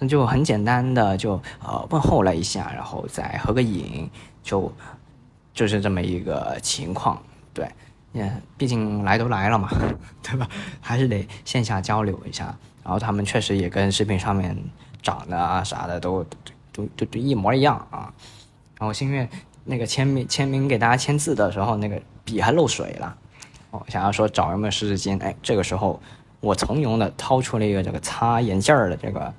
[0.00, 4.10] 那就很简单的就呃问候了一下，然后再合个影，
[4.42, 4.72] 就
[5.54, 7.22] 就是这么一个情况，
[7.54, 7.70] 对，
[8.12, 9.68] 也毕竟来都来了嘛，
[10.24, 10.48] 对吧？
[10.80, 12.52] 还是得线下交流一下。
[12.82, 14.56] 然后他们确实也跟视频上面
[15.00, 16.24] 长得啊啥的都
[16.74, 18.12] 都都都一模一样啊。
[18.80, 19.28] 然后星月
[19.62, 23.14] 那个签名签名给大家签字的时候，那个笔还漏水了。
[23.72, 26.00] 哦，想要说找有没有湿纸巾，哎，这个时候
[26.40, 29.34] 我从容的掏出了一个这个擦眼镜儿的这个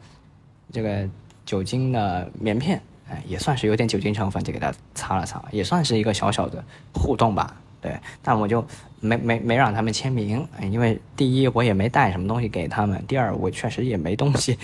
[0.72, 1.10] 这个
[1.44, 7.56] 酒精的棉片，哎，也算是有点酒精成分，就给他擦了擦，也算是一个小小的互动吧。
[7.82, 8.64] 对，但我就
[9.00, 14.56] 没没没让他们签名，因为第一我也没带什么东西给他们，第二我确实也没东西，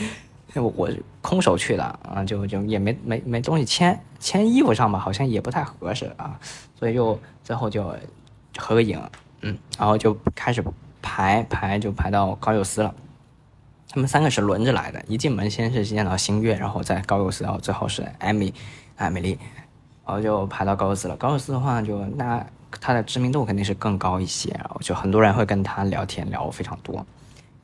[0.60, 0.89] 我
[1.22, 6.39] 空手去的啊，就就也没没没东西签，签衣服上吧好像也不太合适啊，
[6.76, 7.84] 所以就最后就
[8.58, 9.02] 合个影，
[9.41, 10.63] 嗯，然后就开始
[11.02, 12.93] 排排就排到高佑思了，
[13.89, 18.54] 他们三个是轮着来的，一进门先是见到星月，然后再高佑思，然后最后是艾米
[18.96, 19.39] 艾米丽，
[20.06, 22.46] 然后就排到高佑思了，高佑思的话就那。
[22.82, 27.04] 他的知名度肯定是更高一些，然后就很多人会跟他聊天，聊非常多，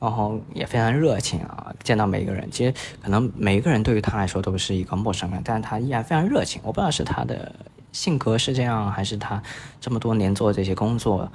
[0.03, 6.61] 然后也非常热情啊，见到每一个人，其实可能每一个人对于他来说都是一个陌生人，但是他依然非常热情。
[6.63, 7.55] 我不知道是他的
[7.93, 9.41] 性格是这样，还是他
[9.79, 11.31] 这么多年做这些工作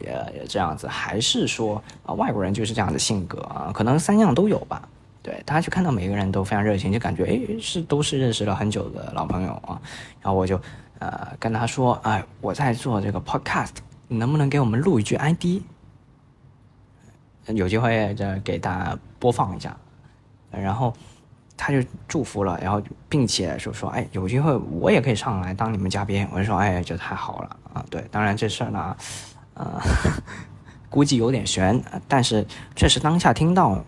[0.00, 3.70] 也也这样子，还是说啊外国人就是这样的性格啊？
[3.72, 4.82] 可能三样都有吧。
[5.22, 9.80] 对，大家去看到每一个人都非常热情，就感觉哎是都是认识了很久的老朋友啊，
[10.20, 10.60] 然后我就。
[11.00, 13.70] 呃，跟他说，哎，我在做这个 podcast，
[14.08, 15.62] 你能不能给我们录一句 ID？
[17.56, 19.76] 有机会就给大家播放一下。
[20.50, 20.92] 然后
[21.56, 26.26] 他就祝福了，然后并且就说，哎，有机会我也可以上来当你们嘉宾。
[26.32, 27.84] 我就说，哎，这太好了啊！
[27.90, 28.96] 对，当然这事儿呢，
[29.54, 29.80] 呃，
[30.88, 33.84] 估计有点悬，但是确实当下听到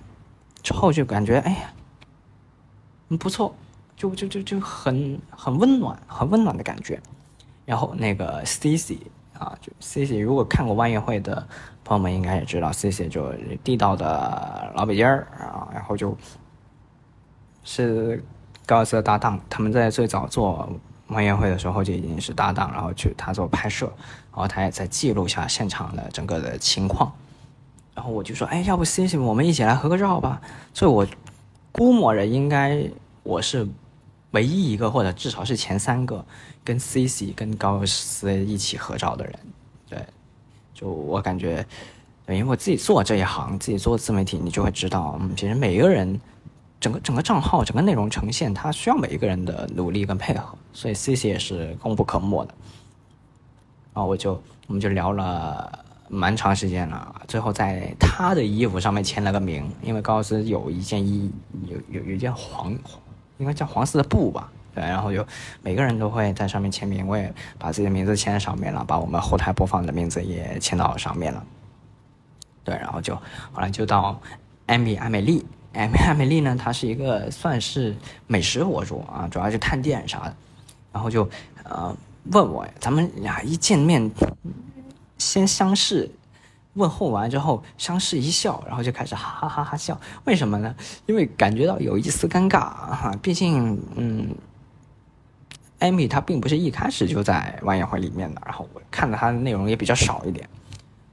[0.63, 1.73] 之后就感觉，哎呀，
[3.19, 3.55] 不错。
[3.97, 6.99] 就就就就很很温暖，很温暖的感觉。
[7.67, 8.99] 然后那个 C C
[9.41, 11.47] 啊，就 C C，如果看过万月会的
[11.83, 13.33] 朋友们应该也知道，C C 就
[13.65, 15.67] 地道的老北京儿啊。
[15.73, 16.15] 然后就
[17.65, 18.23] 是
[18.67, 20.69] 高斯的搭档，他们在最早做
[21.07, 23.87] 万月会的时候就已经是搭档，然后去他做拍摄，
[24.31, 27.11] 然后他也在记录下现场的整个的情况。
[27.95, 30.39] 然后我就说，哎，要不 C C，我们一起来合个照吧。
[30.75, 31.07] 所以我
[31.73, 32.87] 估摸着应该
[33.23, 33.67] 我是。
[34.33, 36.25] 唯一一个，或者至少是前三个，
[36.65, 39.35] 跟 C C 跟高斯一起合照的人，
[39.89, 40.07] 对，
[40.75, 41.67] 就我感觉，
[42.29, 46.21] 因为我自己做这一行，自己做自媒体，你就会知道，嗯，其实每一个人，
[46.79, 52.55] 整个整个账号，整个内容呈现，它需要每一个人的努力跟配合，所以 C C 也是功不可没的。
[53.93, 61.31] 然后我就我们就聊了蛮长时间了，最后在他的衣服上面签了个名，因为高斯有一件衣，
[61.67, 62.77] 有有有一件黄。
[63.39, 65.27] 应该叫黄色的布吧，对，然后就
[65.63, 71.45] 每个人都会在上面签名，我也把自己的名字签在上面了，把我们后台播放的名字也签到上面了，
[72.65, 73.15] 对，然后就
[73.53, 74.21] 后来就到
[74.67, 80.35] 艾米艾美丽，艾米艾美丽呢，她是一个算是美食博主啊，主要是探店啥的，
[80.93, 81.29] 然后就
[81.65, 81.95] 呃
[82.33, 84.11] 问我，咱们俩一见面
[85.19, 86.11] 先相视。
[86.75, 90.01] 问候完之后，相视一笑，然后就开始哈哈哈哈笑。
[90.25, 90.73] 为什么呢？
[91.07, 93.13] 因为感觉到有一丝尴尬哈。
[93.21, 94.33] 毕竟，嗯，
[95.81, 100.49] 艾米她并不是一开始就在万宴会里面的，然后我看的她的内容也比较少一点，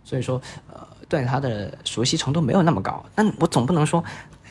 [0.04, 0.40] 所以说，
[0.72, 3.04] 呃，对她的熟悉程度没有那么高。
[3.16, 4.04] 但我总不能说，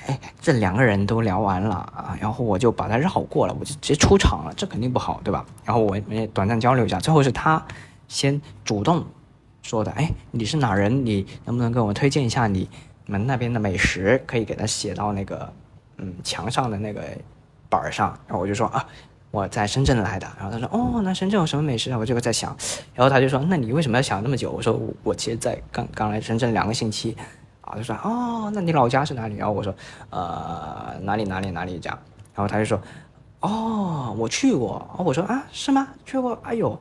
[0.07, 5.47] 哎，这两个人都聊完了啊，然后我就把他绕过了，我就直接出场了，这肯定不好，对吧？
[5.65, 7.65] 然后我们也短暂交流一下，最后是他
[8.09, 9.05] 先主动。
[9.63, 11.05] 说的哎，你是哪人？
[11.05, 12.69] 你能不能跟我推荐一下你
[13.07, 14.23] 们那边的美食？
[14.25, 15.53] 可以给他写到那个
[15.97, 17.03] 嗯墙上的那个
[17.69, 18.17] 板上。
[18.29, 18.87] 然后我就说啊，
[19.37, 20.27] 我在深圳来的。
[20.39, 21.99] 然后他说哦，那深圳有什么美食啊？
[21.99, 22.57] 我就在想，
[22.95, 24.51] 然后他就说那你为什么要想那么久？
[24.51, 27.15] 我说我其实在刚刚来深圳两个星期。
[27.61, 29.37] 啊，他说哦，那你老家是哪里？
[29.37, 29.75] 然后我说
[30.09, 31.99] 呃哪里哪里哪里这样。
[32.35, 32.81] 然后他就说
[33.41, 34.89] 哦，我去过。
[34.99, 35.89] 我说啊是吗？
[36.07, 36.39] 去过？
[36.43, 36.79] 哎呦，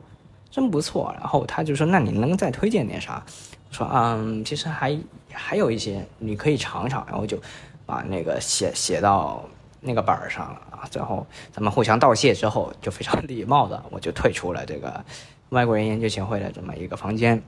[0.50, 1.14] 真不错。
[1.18, 3.22] 然后他就说那你能再推荐点啥？
[3.68, 4.98] 我说嗯，其实还
[5.30, 7.04] 还有一些你可以尝尝。
[7.06, 7.38] 然后就
[7.84, 9.44] 把那个写写到
[9.80, 10.88] 那个板儿上了啊。
[10.90, 15.04] 最后咱们互相道谢之后，就非常礼貌的我就退出了这个
[15.50, 17.42] 外国人研究协会的这么一个房间。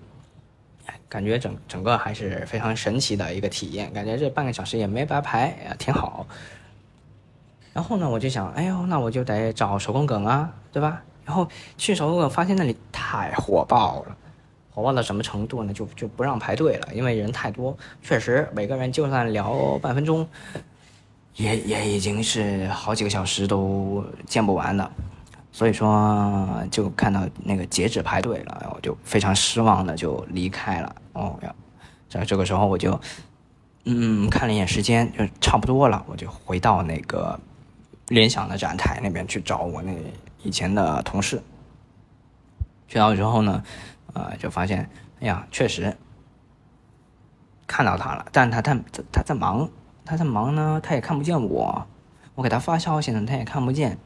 [1.06, 6.26] 感觉整整个还是非常神奇的一个体验，感觉这半个小时也没白排，挺好。
[7.74, 11.02] 然后呢，我就想，哎呦，那我就得找手工梗啊，对吧？
[11.24, 14.16] 然后去手工梗，发现那里太火爆了，
[14.70, 15.72] 火爆到什么程度呢？
[15.72, 17.76] 就就不让排队了，因为人太多。
[18.02, 20.26] 确实，每个人就算聊半分钟，
[21.38, 24.88] 也也已经是好几个小时都见不完的。
[25.50, 30.94] 所以说，就看到那个截止排队了，我就非常失望的就离开了。
[31.14, 31.52] 哦，要
[32.08, 33.00] 在这个时候，我就
[33.84, 37.40] 嗯看了一眼时间，就差不多了，我就回到那个
[38.08, 39.92] 联想的展台那边去找我那
[40.44, 41.42] 以前的同事。
[42.86, 43.62] 去到之后呢，
[44.12, 44.88] 呃，就发现，
[45.20, 45.96] 哎呀，确实
[47.66, 48.78] 看到他了，但他他
[49.10, 49.68] 他在忙，
[50.08, 51.86] 他在忙呢，他也看不见我，
[52.34, 53.98] 我给他发消息呢，他也看不见。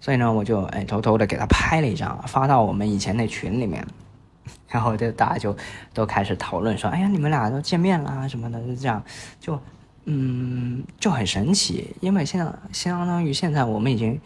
[0.00, 3.86] 所以呢，我就哎偷偷的给他拍了一张，发到我们以前那群里面，
[4.68, 5.54] 然后就大家就
[5.92, 9.02] 都开始讨论说：“哎呀，你们俩都见面了什么的。”就这样，
[9.38, 9.60] 就
[10.04, 14.18] 嗯就很神奇，因为现在相当于现在我们已经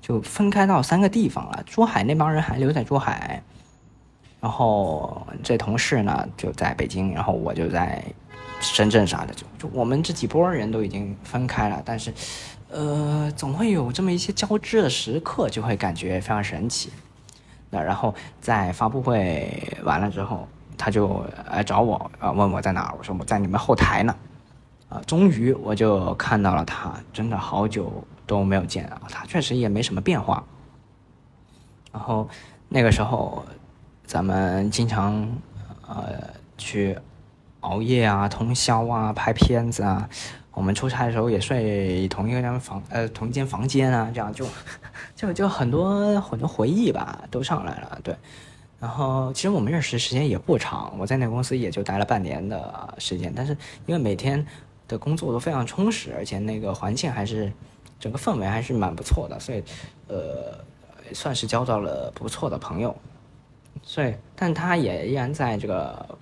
[0.00, 1.62] 就分开到三个地方了。
[1.64, 3.42] 珠海那帮人还留在珠海，
[4.40, 8.04] 然后这同事呢就在北京，然后我就在
[8.60, 12.12] 深圳啥的，就就我们这几波人都已经分开了，但是。
[12.70, 16.92] 呃，总会有这么一些交织的时刻，就会感觉非常神奇。
[17.70, 22.94] 那然后在发布会完了之后，他就来找我，啊，问我在哪。
[22.98, 24.14] 我说我在你们后台呢。
[24.90, 30.44] 啊，终于我就看到了他，真的好久都没有见啊，他确实也没什么变化。
[31.90, 32.28] 然后
[32.68, 33.42] 那个时候，
[34.04, 35.26] 咱们经常
[35.86, 36.20] 呃
[36.58, 36.98] 去
[37.60, 40.08] 熬夜啊、通宵啊、拍片子啊。
[40.52, 44.44] 我们出差的时候也睡同一个间房，呃，同一间房间啊，这样就，
[45.14, 48.00] 就就很多很多回忆吧，都上来了。
[48.02, 48.16] 对，
[48.80, 54.44] 然后其实我们认识时间也不长，我在那个公司也就待了半年的时间，但是因为每天
[54.88, 57.52] 的工作都非常充实，而且那个环境还是
[58.00, 59.62] 整个氛围还是蛮不错的，所以
[60.08, 60.58] 呃，
[61.12, 62.96] 算是交到了不错的朋友。
[63.84, 66.18] 所以，但他也依然在这个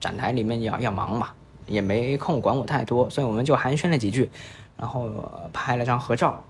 [0.00, 1.30] 展台里面要要忙嘛。
[1.66, 4.30] 也没空管我太多，所以我们就寒暄了几句，
[4.78, 5.10] 然后
[5.52, 6.42] 拍了张合照。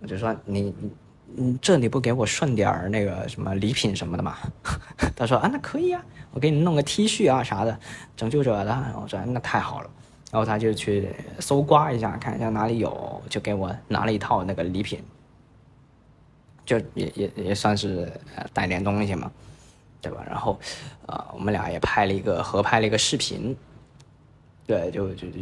[0.00, 0.74] 我就说你
[1.36, 4.36] 你这里不给我顺点儿那个什么礼品什么的吗？
[5.14, 7.78] 他说啊那可以啊，我给你弄个 T 恤啊啥的，
[8.16, 8.94] 拯救者的。
[9.00, 9.90] 我说那太好了，
[10.32, 15.00] 然后他就去搜刮一下，看一下哪里有，就给我拿了一套那个礼品，
[16.66, 18.12] 就也也也算是
[18.52, 19.30] 带点东西嘛，
[20.10, 20.24] 对吧？
[20.28, 20.58] 然后
[21.06, 23.56] 呃我们俩也拍了一个合拍了一个视频。
[24.66, 25.38] 对，就就就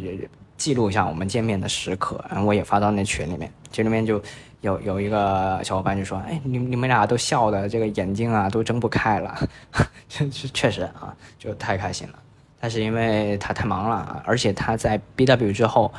[0.57, 3.51] 记录一下我们见面的时刻，然后我也发到那群里面。
[3.71, 4.21] 群里面就
[4.61, 9.35] 有有一个小伙伴就说：“哎，你你们俩都笑的这个眼睛啊都睁不开了。
[10.09, 12.19] ”确确实啊，就太开心了。
[12.59, 15.91] 但是因为他太忙了，而且他在 BW 之后，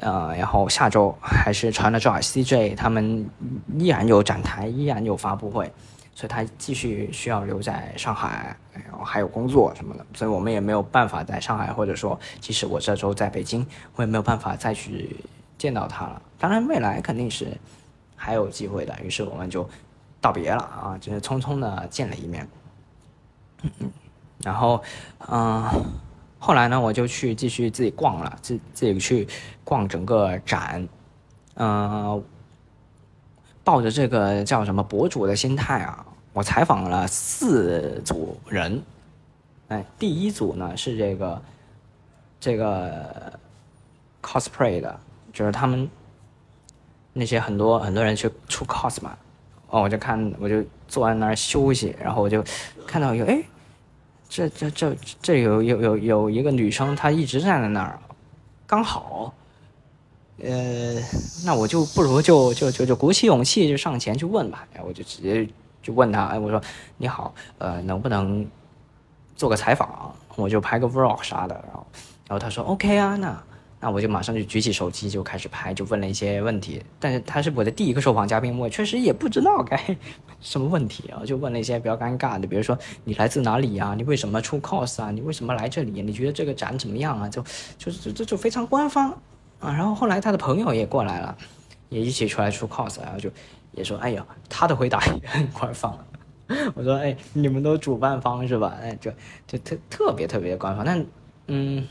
[0.00, 3.28] 呃，然后下周还是传了照 CJ，他们
[3.78, 5.70] 依然有展台，依然有发布会。
[6.18, 15.14] 所以他继续需要留在上海，然后还有工作什么的，所以我们也没有办法在上海，或者说，即使我这周在北京，我也没有办法再去
[15.56, 16.20] 见到他了。
[16.36, 17.56] 当然，未来肯定是
[18.16, 18.98] 还有机会的。
[19.00, 19.70] 于是我们就
[20.20, 22.48] 道别了啊，就是匆匆的见了一面。
[24.42, 24.82] 然后，
[25.28, 25.70] 嗯，
[26.40, 29.28] 后来呢，我就去继续自己逛了，自自己去
[29.62, 30.88] 逛整个展，
[31.54, 32.24] 嗯。
[33.64, 36.06] 抱着这个叫什么博主的心态啊，
[36.38, 38.80] 我采访了四组人。
[39.66, 41.42] 哎，第一组呢是这个
[42.38, 43.32] 这个
[44.22, 45.00] cosplay 的，
[45.32, 45.90] 就是他们
[47.12, 49.18] 那些很多很多人去出 cos 嘛。
[49.70, 52.40] 哦，我就看，我就坐在那儿休息，然后我就
[52.86, 53.42] 看到有哎，
[54.28, 57.98] 这这这这有有有有一个女生，她一直站在那儿，
[58.64, 59.34] 刚好。
[60.40, 60.94] 呃，
[61.44, 64.64] 那我就不如就就就就鼓起勇气就上前去问吧。
[64.72, 65.44] 然后我就直接
[65.88, 66.60] 就问他，哎，我说
[66.98, 68.46] 你好，呃，能不能
[69.34, 70.14] 做个采访？
[70.36, 71.54] 我就拍个 vlog 啥的。
[71.54, 71.86] 然后，
[72.28, 73.42] 然后他说 OK 啊，那
[73.80, 76.82] 那我就马上就举起手机就开始拍，就问了一些问题。
[77.00, 79.82] 但是他是我的第一个受访嘉宾，我确实也不知道该
[80.42, 83.94] 什么问题啊，就问了一些比较尴尬的，比如说你来自哪里啊？
[83.96, 85.10] 你为什么出 cos 啊？
[85.10, 86.02] 你为什么来这里？
[86.02, 87.26] 你觉得这个展怎么样啊？
[87.30, 87.42] 就
[87.78, 89.10] 就就这就非常官方
[89.58, 89.72] 啊。
[89.72, 91.34] 然后后来他的朋友也过来了，
[91.88, 93.30] 也一起出来出 cos，然后就
[93.72, 95.98] 也说，哎呀，他的回答也很官方。
[96.74, 98.76] 我说，哎，你们都主办方是吧？
[98.80, 99.10] 哎，就
[99.46, 101.06] 就特特别特别官方，但
[101.48, 101.86] 嗯。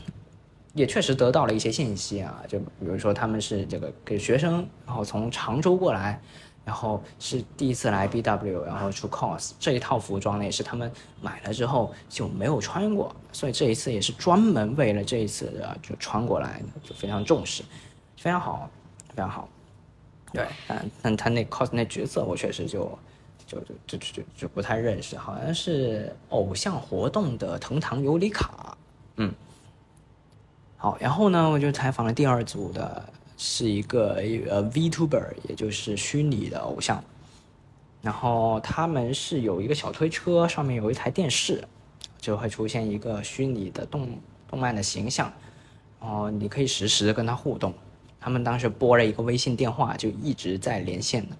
[0.74, 6.20] 也确实得到了一些信息啊，就比如说他们是这个给学生，然后从常州过来，
[6.64, 17.64] 然后是第一次来 BW，然后出 cos 这一套服装呢也是他们买了之后就没有穿过，所以这一次也是专门为了这一次的就穿过来，就非常重视，
[18.16, 18.70] 非常好，
[19.08, 19.48] 非常好。
[20.32, 22.98] 对，但但他那 cos 那角色我确实就
[23.46, 28.76] 就就就就就不太认识，好像是偶像活动的藤堂尤里卡，
[29.16, 29.32] 嗯。
[30.76, 37.02] 好，然后呢，我就采访了第二组的，是一个呃 VTuber，也就是虚拟的偶像。
[38.00, 41.66] 然后他们是有一个小推车，上面有一台电视，
[42.20, 44.08] 就会出现一个虚拟的动
[44.46, 45.32] 动漫的形象，
[46.00, 47.74] 然后你可以实时的跟他互动。
[48.20, 51.36] 他们当时拨了一个微信电话，就一直在连线的。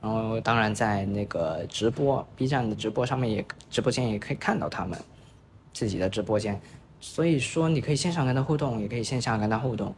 [0.00, 4.98] 然后当然在那个直播 B 站的直播上面也直播间也可以看到他们
[5.72, 6.60] 自己的直播间。
[7.00, 9.94] 所以说，你可以线上跟他互动，也可以线下跟他互动，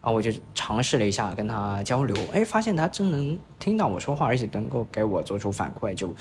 [0.00, 6.14] 啊，我就尝试了一下跟他交流，哎，发现他真能听到我说话，而且能够给我做出反馈，就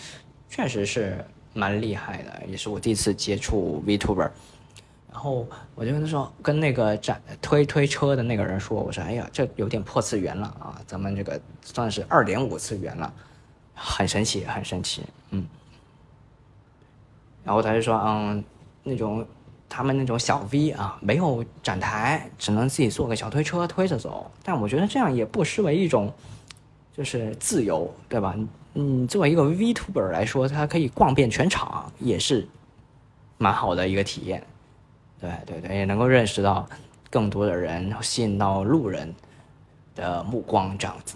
[0.49, 1.23] 确实是
[1.53, 4.29] 蛮厉害的，也是我第一次接触 Vtuber。
[5.13, 13.13] 然后我就跟他说，跟那个展推推车的那个人说，我说，哎呀，这有点破次元了啊，咱们这个算是二点五次元了，
[13.73, 15.45] 很神奇，很神奇，嗯。
[17.43, 18.43] 然后他就说，嗯，
[18.83, 19.25] 那种。
[19.75, 24.29] 他们那种小 V 啊，没有展台，只能自己坐个小推车推着走。
[24.43, 26.13] 但我觉得这样也不失为一种，
[26.95, 28.35] 就是自由，对吧？
[28.75, 32.47] 嗯，作为一个 Vtuber 来说，他可以逛遍全场，也是
[33.39, 34.45] 蛮好的一个体验。
[35.23, 36.67] 对对对，也能够认识到
[37.09, 39.13] 更多的人，吸引到路人
[39.95, 41.15] 的目光这样子。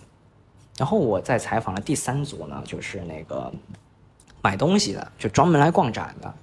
[0.78, 3.52] 然后我在采访的第三组呢，就是那个
[4.42, 6.34] 买东西的，就专门来逛展的。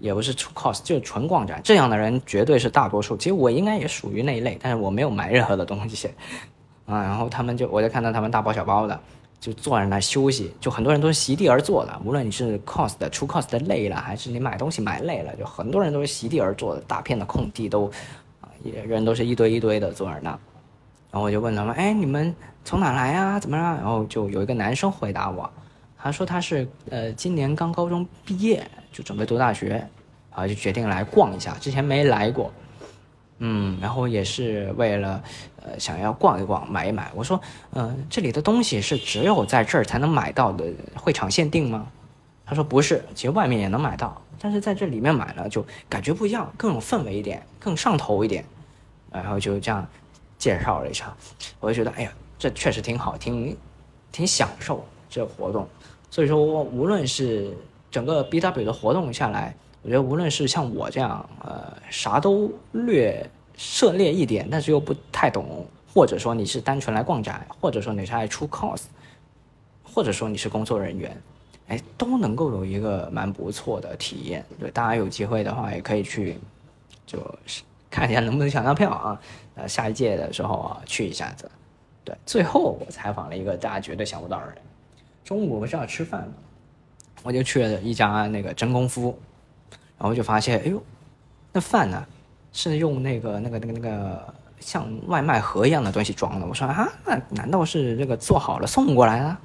[0.00, 3.16] 也不是出 cos，就是纯逛展，这样的人绝对是大多数。
[3.18, 6.08] 其实我应该也属于那一类，但是我没有买任何的东西，
[6.86, 8.98] 啊，然后他们就，我就看到他们大包小包的，
[9.40, 12.00] 就坐在那休息，就很多人都是席地而坐的。
[12.04, 17.90] 无论你是 cos 的出 cos 的累了，还是你买东西买累了，就很多人都是席地而坐的，大片的空地都，
[18.42, 20.30] 啊，也人都是一堆一堆的坐在那。
[21.10, 22.32] 然后我就问他们，哎，你们
[22.64, 23.40] 从哪来啊？
[23.40, 23.62] 怎么了？
[23.78, 25.50] 然后就有一个男生回答我。
[25.98, 29.86] 他说他是呃今年刚高中毕业，就准备读大学，
[30.30, 32.52] 啊就决定来逛一下，之前没来过，
[33.38, 35.22] 嗯，然后也是为了
[35.64, 37.10] 呃想要逛一逛买一买。
[37.14, 37.40] 我说，
[37.72, 40.64] 嗯，这里的东西是只有在这儿才能买到的，
[40.96, 41.86] 会场限定吗？
[42.46, 48.44] 他说不是，其实外面也能买到，但是在这里面买了就感觉不一样，更有氛围一点，更上头一点。
[49.12, 49.86] 然后就这样
[50.38, 51.14] 介绍了一下，
[51.60, 53.56] 我就觉得哎呀，这确实挺好，挺
[54.12, 55.68] 挺享受这活动。
[56.10, 57.56] 所以说，无论是
[57.90, 63.28] 整个 BW 的活动下来，我觉得无论是像我这样，呃，啥都略
[63.62, 68.84] 涉猎一点，但是又不太懂，或者说你是单纯来逛展，或者说你是爱出 cos，
[69.82, 71.14] 或者说你是工作人员，
[71.68, 74.42] 哎，都能够有一个蛮不错的体验。
[74.58, 76.38] 对，大家有机会的话，也可以去，
[77.04, 79.20] 就是 看一下能不能抢到票啊。
[79.56, 81.50] 呃，下一届的时候啊，去一下子。
[82.02, 84.56] 对，最后我采访了一个大家绝对想不到的人。
[85.22, 86.32] 中午不是要吃饭嘛，
[87.22, 89.18] 我就去了一家那个真功夫，
[89.98, 90.82] 然后就发现，哎呦，
[91.52, 92.06] 那饭呢
[92.52, 96.46] 是用那个那个那个那个像外卖盒一样的东西装的。
[96.46, 99.40] 我说啊，那难道是这个做好了送过来了？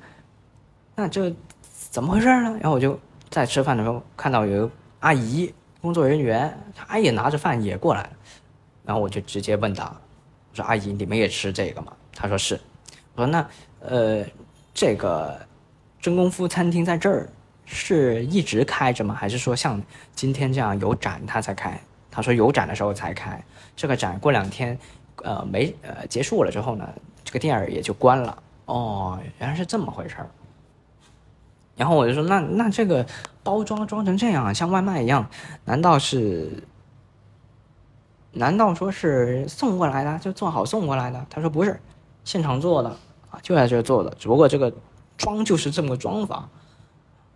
[0.95, 1.34] 那这
[1.70, 2.58] 怎么回事呢？
[2.62, 2.99] 然后我就
[3.30, 8.10] 在吃饭的时候看到有阿姨工作人员，她也拿着饭也过来了，
[8.86, 11.91] 然后我就直接问他，我说阿姨，你们也吃这个吗？
[12.14, 12.60] 她说是。
[13.16, 13.47] 我说那
[13.80, 14.26] 呃
[14.74, 15.39] 这个。
[16.01, 17.28] 真功夫餐厅在这儿
[17.66, 19.16] 是一直开着吗？
[19.16, 19.82] 还是说像
[20.14, 21.82] 今天这样有展他才开？
[22.16, 23.43] 他说有展的时候才开。
[23.76, 24.80] 这个展过两天，
[25.18, 26.88] 呃，没呃结束了之后呢，
[27.26, 28.41] 这个店儿也就关了。
[28.66, 30.30] 哦，原来是这么回事儿。
[31.76, 33.05] 然后我就说，那那这个
[33.43, 35.30] 包装装成这样，像外卖一样，
[35.66, 36.63] 难道是？
[38.32, 41.26] 难道说是送过来的，就做好送过来的？
[41.30, 41.78] 他说不是，
[42.24, 42.89] 现场做的
[43.30, 44.74] 啊，就在这做的，只不过这个。
[45.18, 46.49] 装就是这么个装法，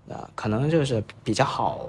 [0.09, 1.79] 呃，可能就是比较好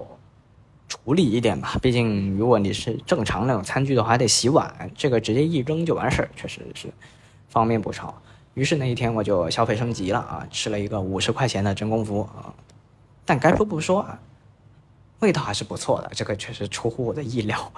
[1.05, 1.79] 处理一点吧。
[1.83, 6.89] 毕竟如果你是正常那种餐具的话，还得洗碗，这个直接一扔就完事儿，确实是
[7.49, 8.21] 方便不少。
[8.55, 12.53] 于是那一天我就消费升级了啊，吃了一个五十块钱的真功夫啊。
[13.25, 14.21] 但该说不说啊，
[15.21, 17.73] 味道还是不错的，这个确实出乎我的意料，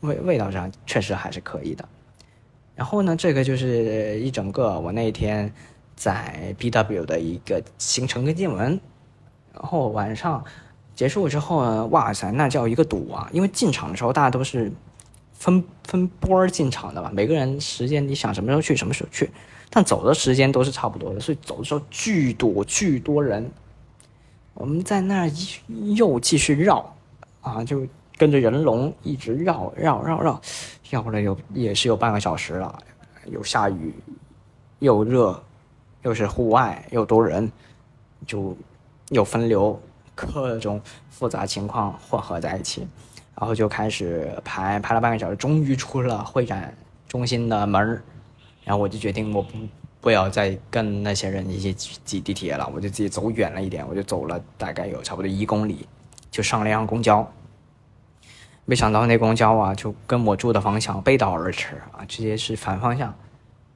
[0.00, 1.88] 味味道上确实还是可以的。
[2.74, 5.52] 然后呢，这个就是一整个我那一天
[5.96, 8.80] 在 BW 的一个行程跟见闻。
[9.54, 10.42] 然后晚上
[10.94, 13.28] 结束之后呢，哇塞，那叫一个堵啊！
[13.32, 14.70] 因为进场的时候大家都是
[15.32, 19.30] 分分波进场的嘛，每个人时间你想什么时候去什么时候去，
[19.70, 23.50] 但走的时间都是差不多的，所以走的时候巨堵巨多人。
[24.54, 25.30] 我们在那儿
[25.96, 26.94] 又继续绕
[27.40, 27.86] 啊，就
[28.18, 30.40] 跟着人龙一直绕绕绕绕，
[30.90, 32.78] 绕了有也是有半个小时了，
[33.26, 33.94] 又下雨，
[34.80, 35.42] 又热，
[36.02, 37.50] 又是户外，又多人，
[38.26, 38.56] 就。
[39.08, 39.78] 又分流，
[40.14, 42.86] 各种复杂情况混合在一起，
[43.38, 46.74] 然后就开始排排了半个小时，终于出了会展
[47.08, 48.02] 中心的门儿，
[48.64, 49.50] 然后我就决定我不
[50.00, 55.86] 不要再跟那些人一起挤地铁了，我就自己走远了一点，我就走了大概有差不多一公里，
[56.30, 57.26] 就上了一辆公交，
[58.64, 63.14] 没想到那公交啊就跟我住的方向背道而驰啊，直接是反方向，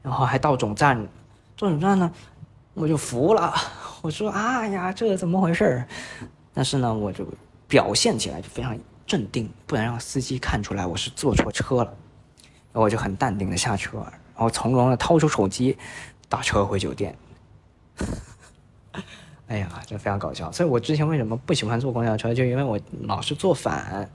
[0.03, 1.03] 然后还到总站，
[1.57, 2.11] 到总站呢
[2.75, 3.55] 我就服了。
[4.07, 5.89] 我说：“啊呀，这怎么回事儿？”
[6.55, 7.27] 但是呢，我就
[7.67, 11.93] 表现起来就非常镇定，不能让司机看出来我是坐错车了。
[12.73, 15.77] 然后我就很淡定的下车，然后从容的掏出手机，
[16.29, 17.17] 打车回酒店。
[19.49, 20.53] 哎呀，这非常搞笑。
[20.53, 24.09] 所以我之前为什么不喜欢坐公交车，就因为我老是坐反，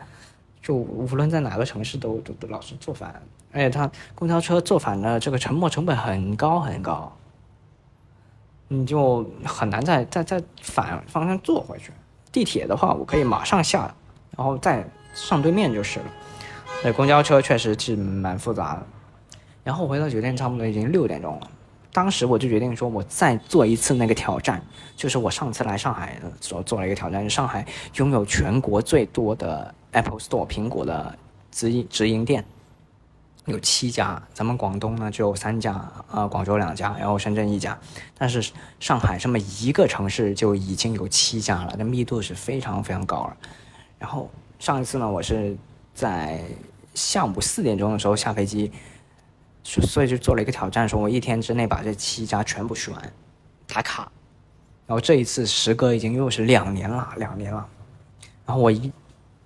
[0.61, 3.21] 就无论在哪个城市都都都老是坐反，
[3.51, 7.13] 而且他公交车坐反的这个沉没成本很高很高。
[8.73, 11.91] 你就很难再再再反方向坐回去。
[12.31, 13.93] 地铁的话，我可以马上下，
[14.37, 14.81] 然后再
[15.13, 16.05] 上对面就是了。
[16.81, 18.83] 那公交车确实是蛮复杂的。
[19.65, 21.51] 然后回到酒店，差不多已经六点钟了。
[21.91, 24.63] 当时我就决定说，我再做一次那个挑战，
[24.95, 31.13] 就是我上次来上海的时候做了一个挑战，上海拥有全国最多的 Apple Store 苹果的
[31.51, 32.45] 直营直营店。
[33.45, 37.77] 有七家，咱们广东呢只有三家，呃，广州两家，然后深圳一家，
[38.15, 43.37] 但是上海这么一个城市就已经有七家了，那密度是非常非常高了。
[43.97, 44.29] 然后
[44.59, 45.57] 上一次呢，我是
[45.95, 46.43] 在
[46.93, 48.71] 下午四点钟的时候下飞机，
[49.63, 53.13] 所以就做了一个挑战，说我一天之内把这七家全部去完，
[53.67, 54.11] 打卡。
[54.85, 57.67] 然后这一次时隔已经又是两年了，两年了，
[58.45, 58.91] 然后我一。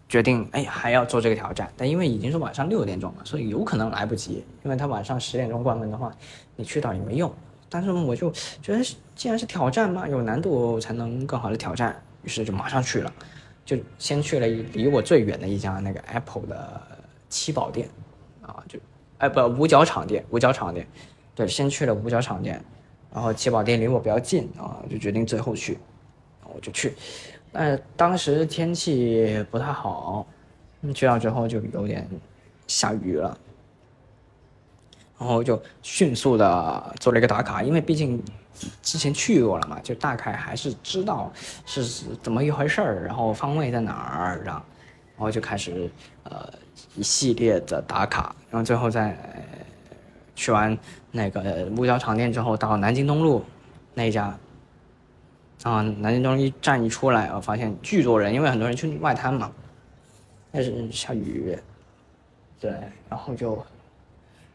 [0.08, 4.44] 决定哎，还要做这个挑战，但因为已经是晚上六点钟了，所以有可能来不及。
[4.64, 6.12] 因为他晚上十点钟关门的话，
[6.56, 7.34] 你去到也没用。
[7.68, 8.32] 但是我就
[8.62, 8.84] 觉得，
[9.16, 13.12] 既然是挑战嘛，有难度才能更好的挑战，于是就马上去了，
[13.66, 16.82] 就先去了离我最远的一家那个 Apple 的
[17.28, 17.90] 七宝店，
[18.42, 18.80] 啊，就
[19.18, 20.88] 哎不五角场店，五角场店，
[21.34, 22.64] 对，先去了五角场店，
[23.12, 25.80] 然后七宝店离我比较近啊，就决定最后去，
[26.44, 26.94] 我就去。
[27.56, 30.28] 呃当时天气不太好，
[30.94, 32.08] 去到之后就有点
[32.68, 33.38] 下雨了，
[35.18, 38.22] 然后就迅速的做了一个打卡，因为毕竟
[38.82, 41.32] 之前去过了嘛，就大概还是知道
[41.66, 41.84] 是
[42.22, 44.62] 怎么一回事儿，然后方位在哪儿，然后
[45.16, 45.90] 然后就开始
[46.24, 46.52] 呃
[46.96, 49.18] 一系列的打卡，然后最后在
[50.36, 50.78] 去完
[51.10, 53.44] 那个木雕场店之后，到南京东路
[53.94, 54.38] 那一家。
[55.66, 59.52] 啊，南京东一站一出来，我发现巨多人，因为很多人去外滩嘛。
[60.52, 61.58] 但是下雨，
[62.60, 62.72] 对，
[63.10, 63.66] 然后就，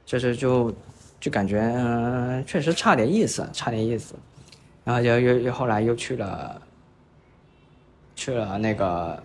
[0.07, 0.73] 就是就，
[1.19, 4.15] 就感觉嗯，确实差点意思，差点意思。
[4.85, 6.63] 然后就又又后来又去了，
[8.15, 9.21] 去了那个，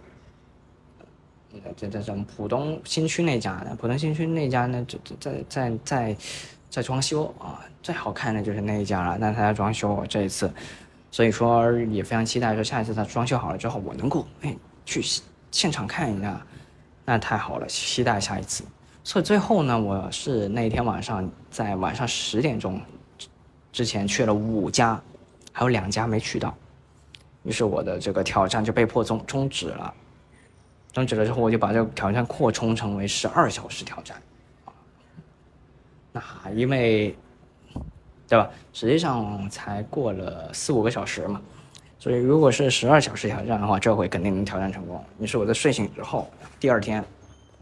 [1.51, 6.17] 那这这这浦东新区那家，浦东新区那家呢，在在在在
[6.71, 10.51] 在装修啊，最好看的就是那一家了，但他在装修这一次。
[11.16, 14.53] 所以说也非常期待，说下一次他装修好了之后，我能够哎
[14.86, 15.01] 去
[15.49, 16.45] 现场看一下，
[17.05, 18.66] 那太好了，期待下一次。
[19.01, 22.82] 所以最后呢，我是那天晚上在晚上十点钟
[23.72, 25.01] 之前去了五家，
[25.53, 26.53] 还有两家没去到，
[27.43, 29.93] 于是我的这个挑战就被迫终终止了。
[30.91, 34.22] 终止了之后，我就把这个挑战扩充成为十二小时挑战。
[36.11, 36.22] 那
[36.53, 37.16] 因为。
[38.28, 38.49] 对吧？
[38.73, 41.41] 实际上才过了四五个小时嘛，
[41.99, 45.03] 所以如果是十二小时挑战的话，这回肯定能挑战成功。
[45.19, 47.03] 于是我在睡醒之后，第二天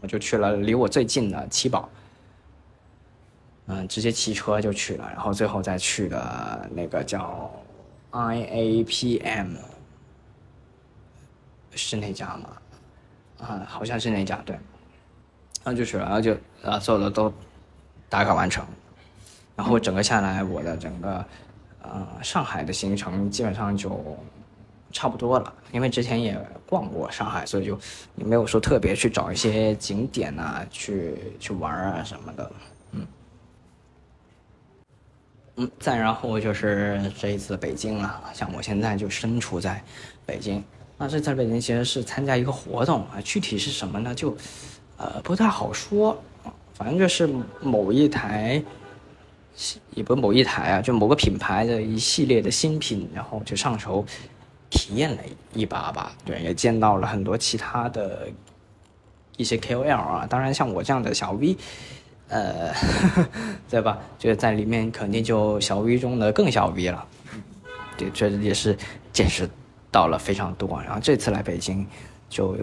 [0.00, 1.88] 我就去了离我最近的七宝，
[3.66, 7.50] 嗯，直接骑车就去了，然后最后再去的那个叫
[8.10, 9.56] I A P M，
[11.72, 12.48] 是那家吗
[13.40, 14.54] 啊，好像是那家对，
[15.64, 17.32] 然后就去了，然后就啊所有的都
[18.08, 18.64] 打卡完成，
[19.56, 21.24] 然后整个下来我的整个
[21.82, 24.16] 呃上海的行程基本上就
[24.92, 27.78] 差不多了，因为之前也逛过上海，所以就
[28.16, 32.52] 也没有说特别去找一些景点啊去去玩啊什么的，
[32.92, 33.06] 嗯。
[35.56, 39.82] 嗯，再然后就是这一次北京了，像我现在就身处在
[40.26, 40.62] 北京。
[40.96, 44.14] 那这在北京其实是参加一个活动啊，具体是什么呢？
[44.14, 44.36] 就
[44.96, 46.16] 呃不太好说，
[46.72, 47.28] 反正就是
[47.60, 48.62] 某一台，
[49.94, 54.04] 也不是某一台啊，就某个品牌的一系列的新品，然后就上手
[54.70, 55.18] 体验了
[55.52, 56.12] 一把吧。
[56.24, 58.28] 对，也见到了很多其他的
[59.36, 61.56] 一些 KOL 啊，当然像我这样的小 V。
[62.28, 62.72] 呃，
[63.68, 63.98] 对吧？
[64.18, 67.06] 就在里面肯定就小 V 中的更小 V 了，
[67.98, 68.76] 对，这也是
[69.12, 69.48] 见识
[69.92, 70.82] 到了非常多。
[70.82, 71.86] 然后这次来北京，
[72.30, 72.56] 就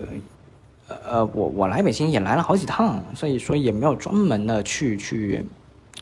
[0.87, 5.45] 呃，我我来北京也来了好几趟，所以说也没有专门的去去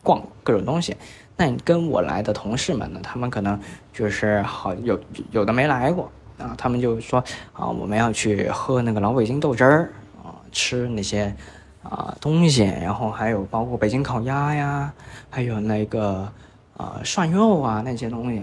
[0.02, 0.20] 逛
[0.50, 0.96] 各种东西。
[1.36, 3.58] 那你跟我来的同事们呢，他们可能
[3.92, 4.98] 就是好有
[5.30, 7.22] 有的没来过啊，他们就说
[7.52, 9.92] 啊，我们要去喝那个老北京豆汁儿
[10.24, 11.34] 啊，吃那些。
[11.82, 14.92] 啊，东西，然后还有包括北京烤鸭呀，
[15.30, 16.30] 还有那个
[16.76, 18.42] 啊涮肉啊那些东西，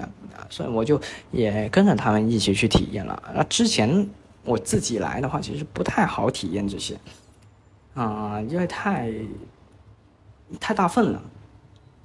[0.49, 0.99] 所以我就
[1.29, 3.21] 也跟着他们一起去体验了。
[3.35, 4.09] 那之前
[4.43, 6.97] 我自己来的话，其实不太好体验这些，
[7.93, 9.13] 啊，因为太
[10.59, 11.21] 太大份了，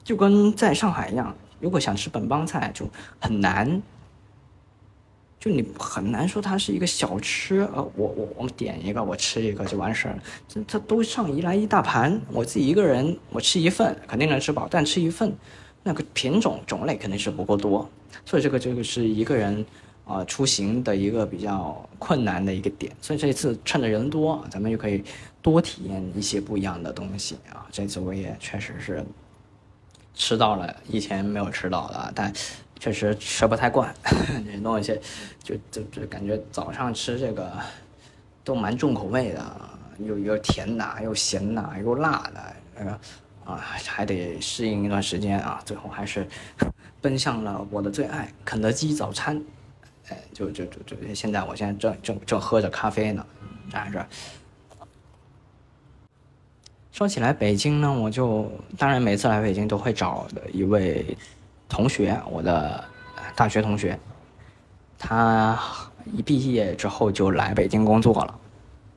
[0.05, 2.89] 就跟在上海一样，如果想吃本帮菜就
[3.21, 3.83] 很难。
[5.39, 10.23] 就你很难说它是一个小吃，呃，我我我们点一个，我吃一个就完事儿了。
[10.47, 15.35] 这它都上一来一大盘，我自己一个人我吃一份肯定能吃饱，但吃一份，
[15.83, 17.91] 那个品种种类肯定是不够多，
[18.25, 19.67] 所以这个这个是一个人
[20.05, 22.93] 啊出行的一个比较困难的一个点。
[23.01, 25.03] 所以这一次趁着人多，咱们就可以
[25.43, 27.67] 多体验一些不一样的东西啊。
[27.73, 29.05] 这次我也确实是
[30.15, 32.33] 吃到了以前没有吃到的，但。
[32.83, 33.95] 确实吃不太惯，
[34.61, 35.01] 弄一些
[35.41, 37.49] 就就就感觉早上吃这个
[38.43, 39.57] 都蛮重口味的，
[40.01, 42.91] 又又甜的，又咸的，又辣的，那个
[43.45, 46.27] 啊还得适应一段时间啊，最后还是
[47.01, 49.41] 奔向了我的最爱——肯德基早餐。
[50.09, 53.25] 哎，就就就就现在，我现在正正正喝着咖啡呢，
[53.71, 54.05] 在这。
[56.93, 61.17] 说起来北京呢，我就当然每次来北京都会找的一位。
[61.69, 62.85] 同学，我的
[63.35, 63.99] 大学同学，
[64.99, 65.59] 他
[66.13, 68.39] 一毕业之后就来北京工作了，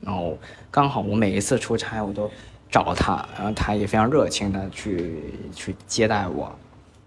[0.02, 0.38] 然后
[0.70, 2.30] 刚好我每一次出差我都
[2.70, 5.24] 找他，然后他也非常热情的去
[5.54, 6.54] 去接待我，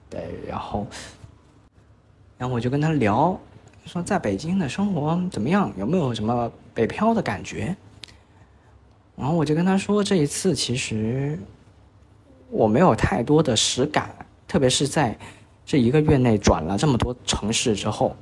[0.08, 0.86] 对，然后，
[2.38, 3.38] 然后我就跟他聊，
[3.84, 7.76] 说在北京的生活怎么样，有没有什么北漂的感觉？
[9.18, 11.38] 然后我就跟他说，这一次其实
[12.50, 14.14] 我没有太多的实感，
[14.46, 15.18] 特别是在。
[15.70, 18.16] 这一个月内转了这么多城市之后，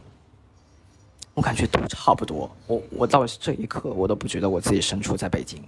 [1.33, 2.51] 我感觉都差不多。
[2.67, 5.63] 我我到这一刻，我都不觉得我自己身处在北京，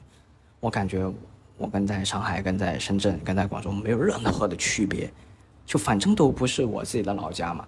[0.59, 1.09] 我感觉
[1.57, 5.09] 我跟在上海、跟在深圳、跟在广州没有任何的区别，
[5.65, 7.65] 就反正都不是我自己的老家嘛，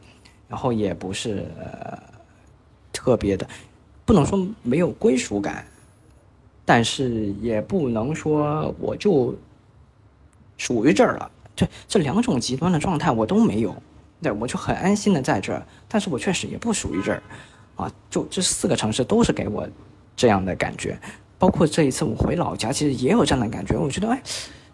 [0.49, 1.47] 然后也不是
[2.93, 3.49] 特别的，
[4.05, 5.65] 不能说没有归属感，
[6.65, 9.35] 但是也不能说我就
[10.57, 11.31] 属于这儿了。
[11.57, 13.75] 这这两种极端的状态我都没有。
[14.23, 17.23] 对，我就很安心的在这儿，但是我确实也不属于这儿，
[17.77, 19.67] 啊，就这四个城市都是给我
[20.15, 20.99] 这样的感觉，
[21.39, 23.79] 包括这一次我回老家，其实也有这样的感觉。
[23.79, 24.23] 我觉得，哎，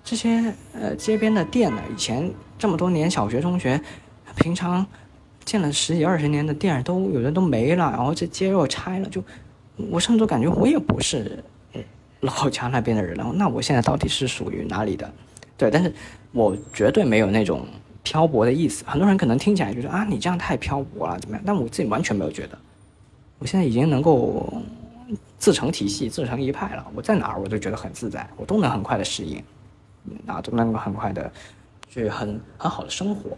[0.03, 2.29] 这些呃街边的店呢，以前
[2.59, 3.81] 这么多年小学中学，
[4.35, 4.85] 平常
[5.45, 9.23] 建了十几二十年的店都有的都没了，然后这街又拆了，就
[9.91, 11.45] 我甚至感觉我也不是
[12.27, 13.33] 老家那边的人了。
[13.35, 15.11] 那我现在到底是属于哪里的？
[15.57, 15.91] 对，但是
[16.33, 17.67] 我绝对没有那种。
[18.07, 21.43] 漂泊的意思，很多人可能听起来就说啊，你这样太漂泊了，怎么样？
[21.45, 22.57] 但我自己完全没有觉得，
[23.41, 24.63] 我现在已经能够
[25.39, 26.87] 自成体系、自成一派了。
[26.95, 29.43] 我在哪儿我都觉得很自在，我都能很快的适应，
[30.25, 31.29] 啊，都能够很快的
[31.89, 33.37] 去很很好的生活。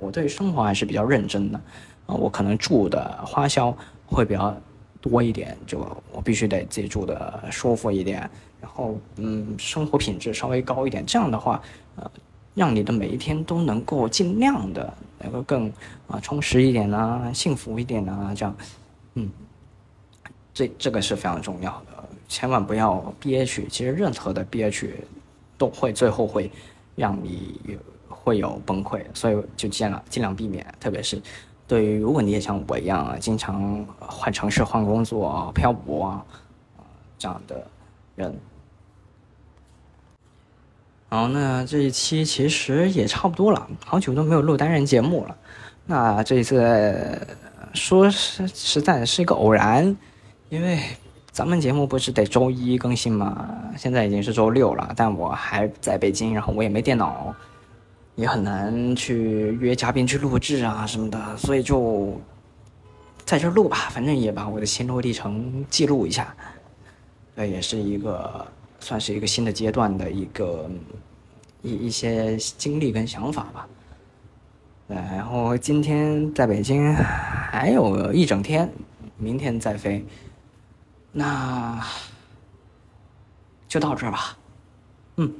[0.00, 1.60] 我对生活还是比较认真的
[2.06, 3.72] 啊，我可能住的花销
[4.04, 4.52] 会比较
[5.02, 5.78] 多一点，就
[6.12, 8.20] 我必须得自己住的舒服一点，
[8.62, 11.60] 然后嗯，生活品质稍微高一点，这样的话，
[11.96, 12.10] 呃。
[12.54, 15.72] 让你的每一天都能够尽量的能够更
[16.06, 18.54] 啊充实一点啊，幸福一点啊，这样，
[19.14, 19.30] 嗯，
[20.52, 23.66] 这这个是非常重要的，千万不要憋屈。
[23.70, 24.96] 其实任何的憋屈
[25.56, 26.50] 都会最后会
[26.94, 27.58] 让你
[28.06, 30.62] 会有崩溃，所以就尽量尽量避免。
[30.78, 31.22] 特别是
[31.72, 36.24] 对于如果你也像我一样啊，经常换城市、换工作、漂泊啊，
[37.18, 37.66] 这样的
[38.14, 38.38] 人。
[41.08, 45.34] 好，那这一期其实也差不多了，好久都没有录单人节目了。
[45.86, 47.26] 那这一次
[47.72, 49.96] 说实实在是一个偶然，
[50.50, 50.78] 因为
[51.30, 53.48] 咱们节目不是得周一更新吗？
[53.78, 57.34] 现在已经是周六了，但我还在北京，然后我也没电脑，
[58.22, 62.20] 也很难去约嘉宾去录制啊什么的，所以就
[63.24, 66.32] 在这录吧，反正也把我的心路历程记录一下。
[67.34, 68.46] 这也是一个
[68.78, 70.70] 算是一个新的阶段的一个
[71.62, 73.66] 一一些经历跟想法吧。
[74.86, 78.70] 对，然后今天在北京还有一整天，
[79.16, 80.06] 明天再飞，
[81.10, 81.84] 那
[83.66, 84.38] 就到这儿吧。
[85.16, 85.32] 嗯，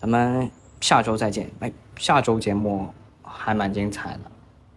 [0.00, 0.50] 咱们
[0.82, 1.48] 下周再见。
[1.60, 4.20] 哎，下周节目还蛮精彩的，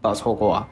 [0.02, 0.68] 不要错过啊。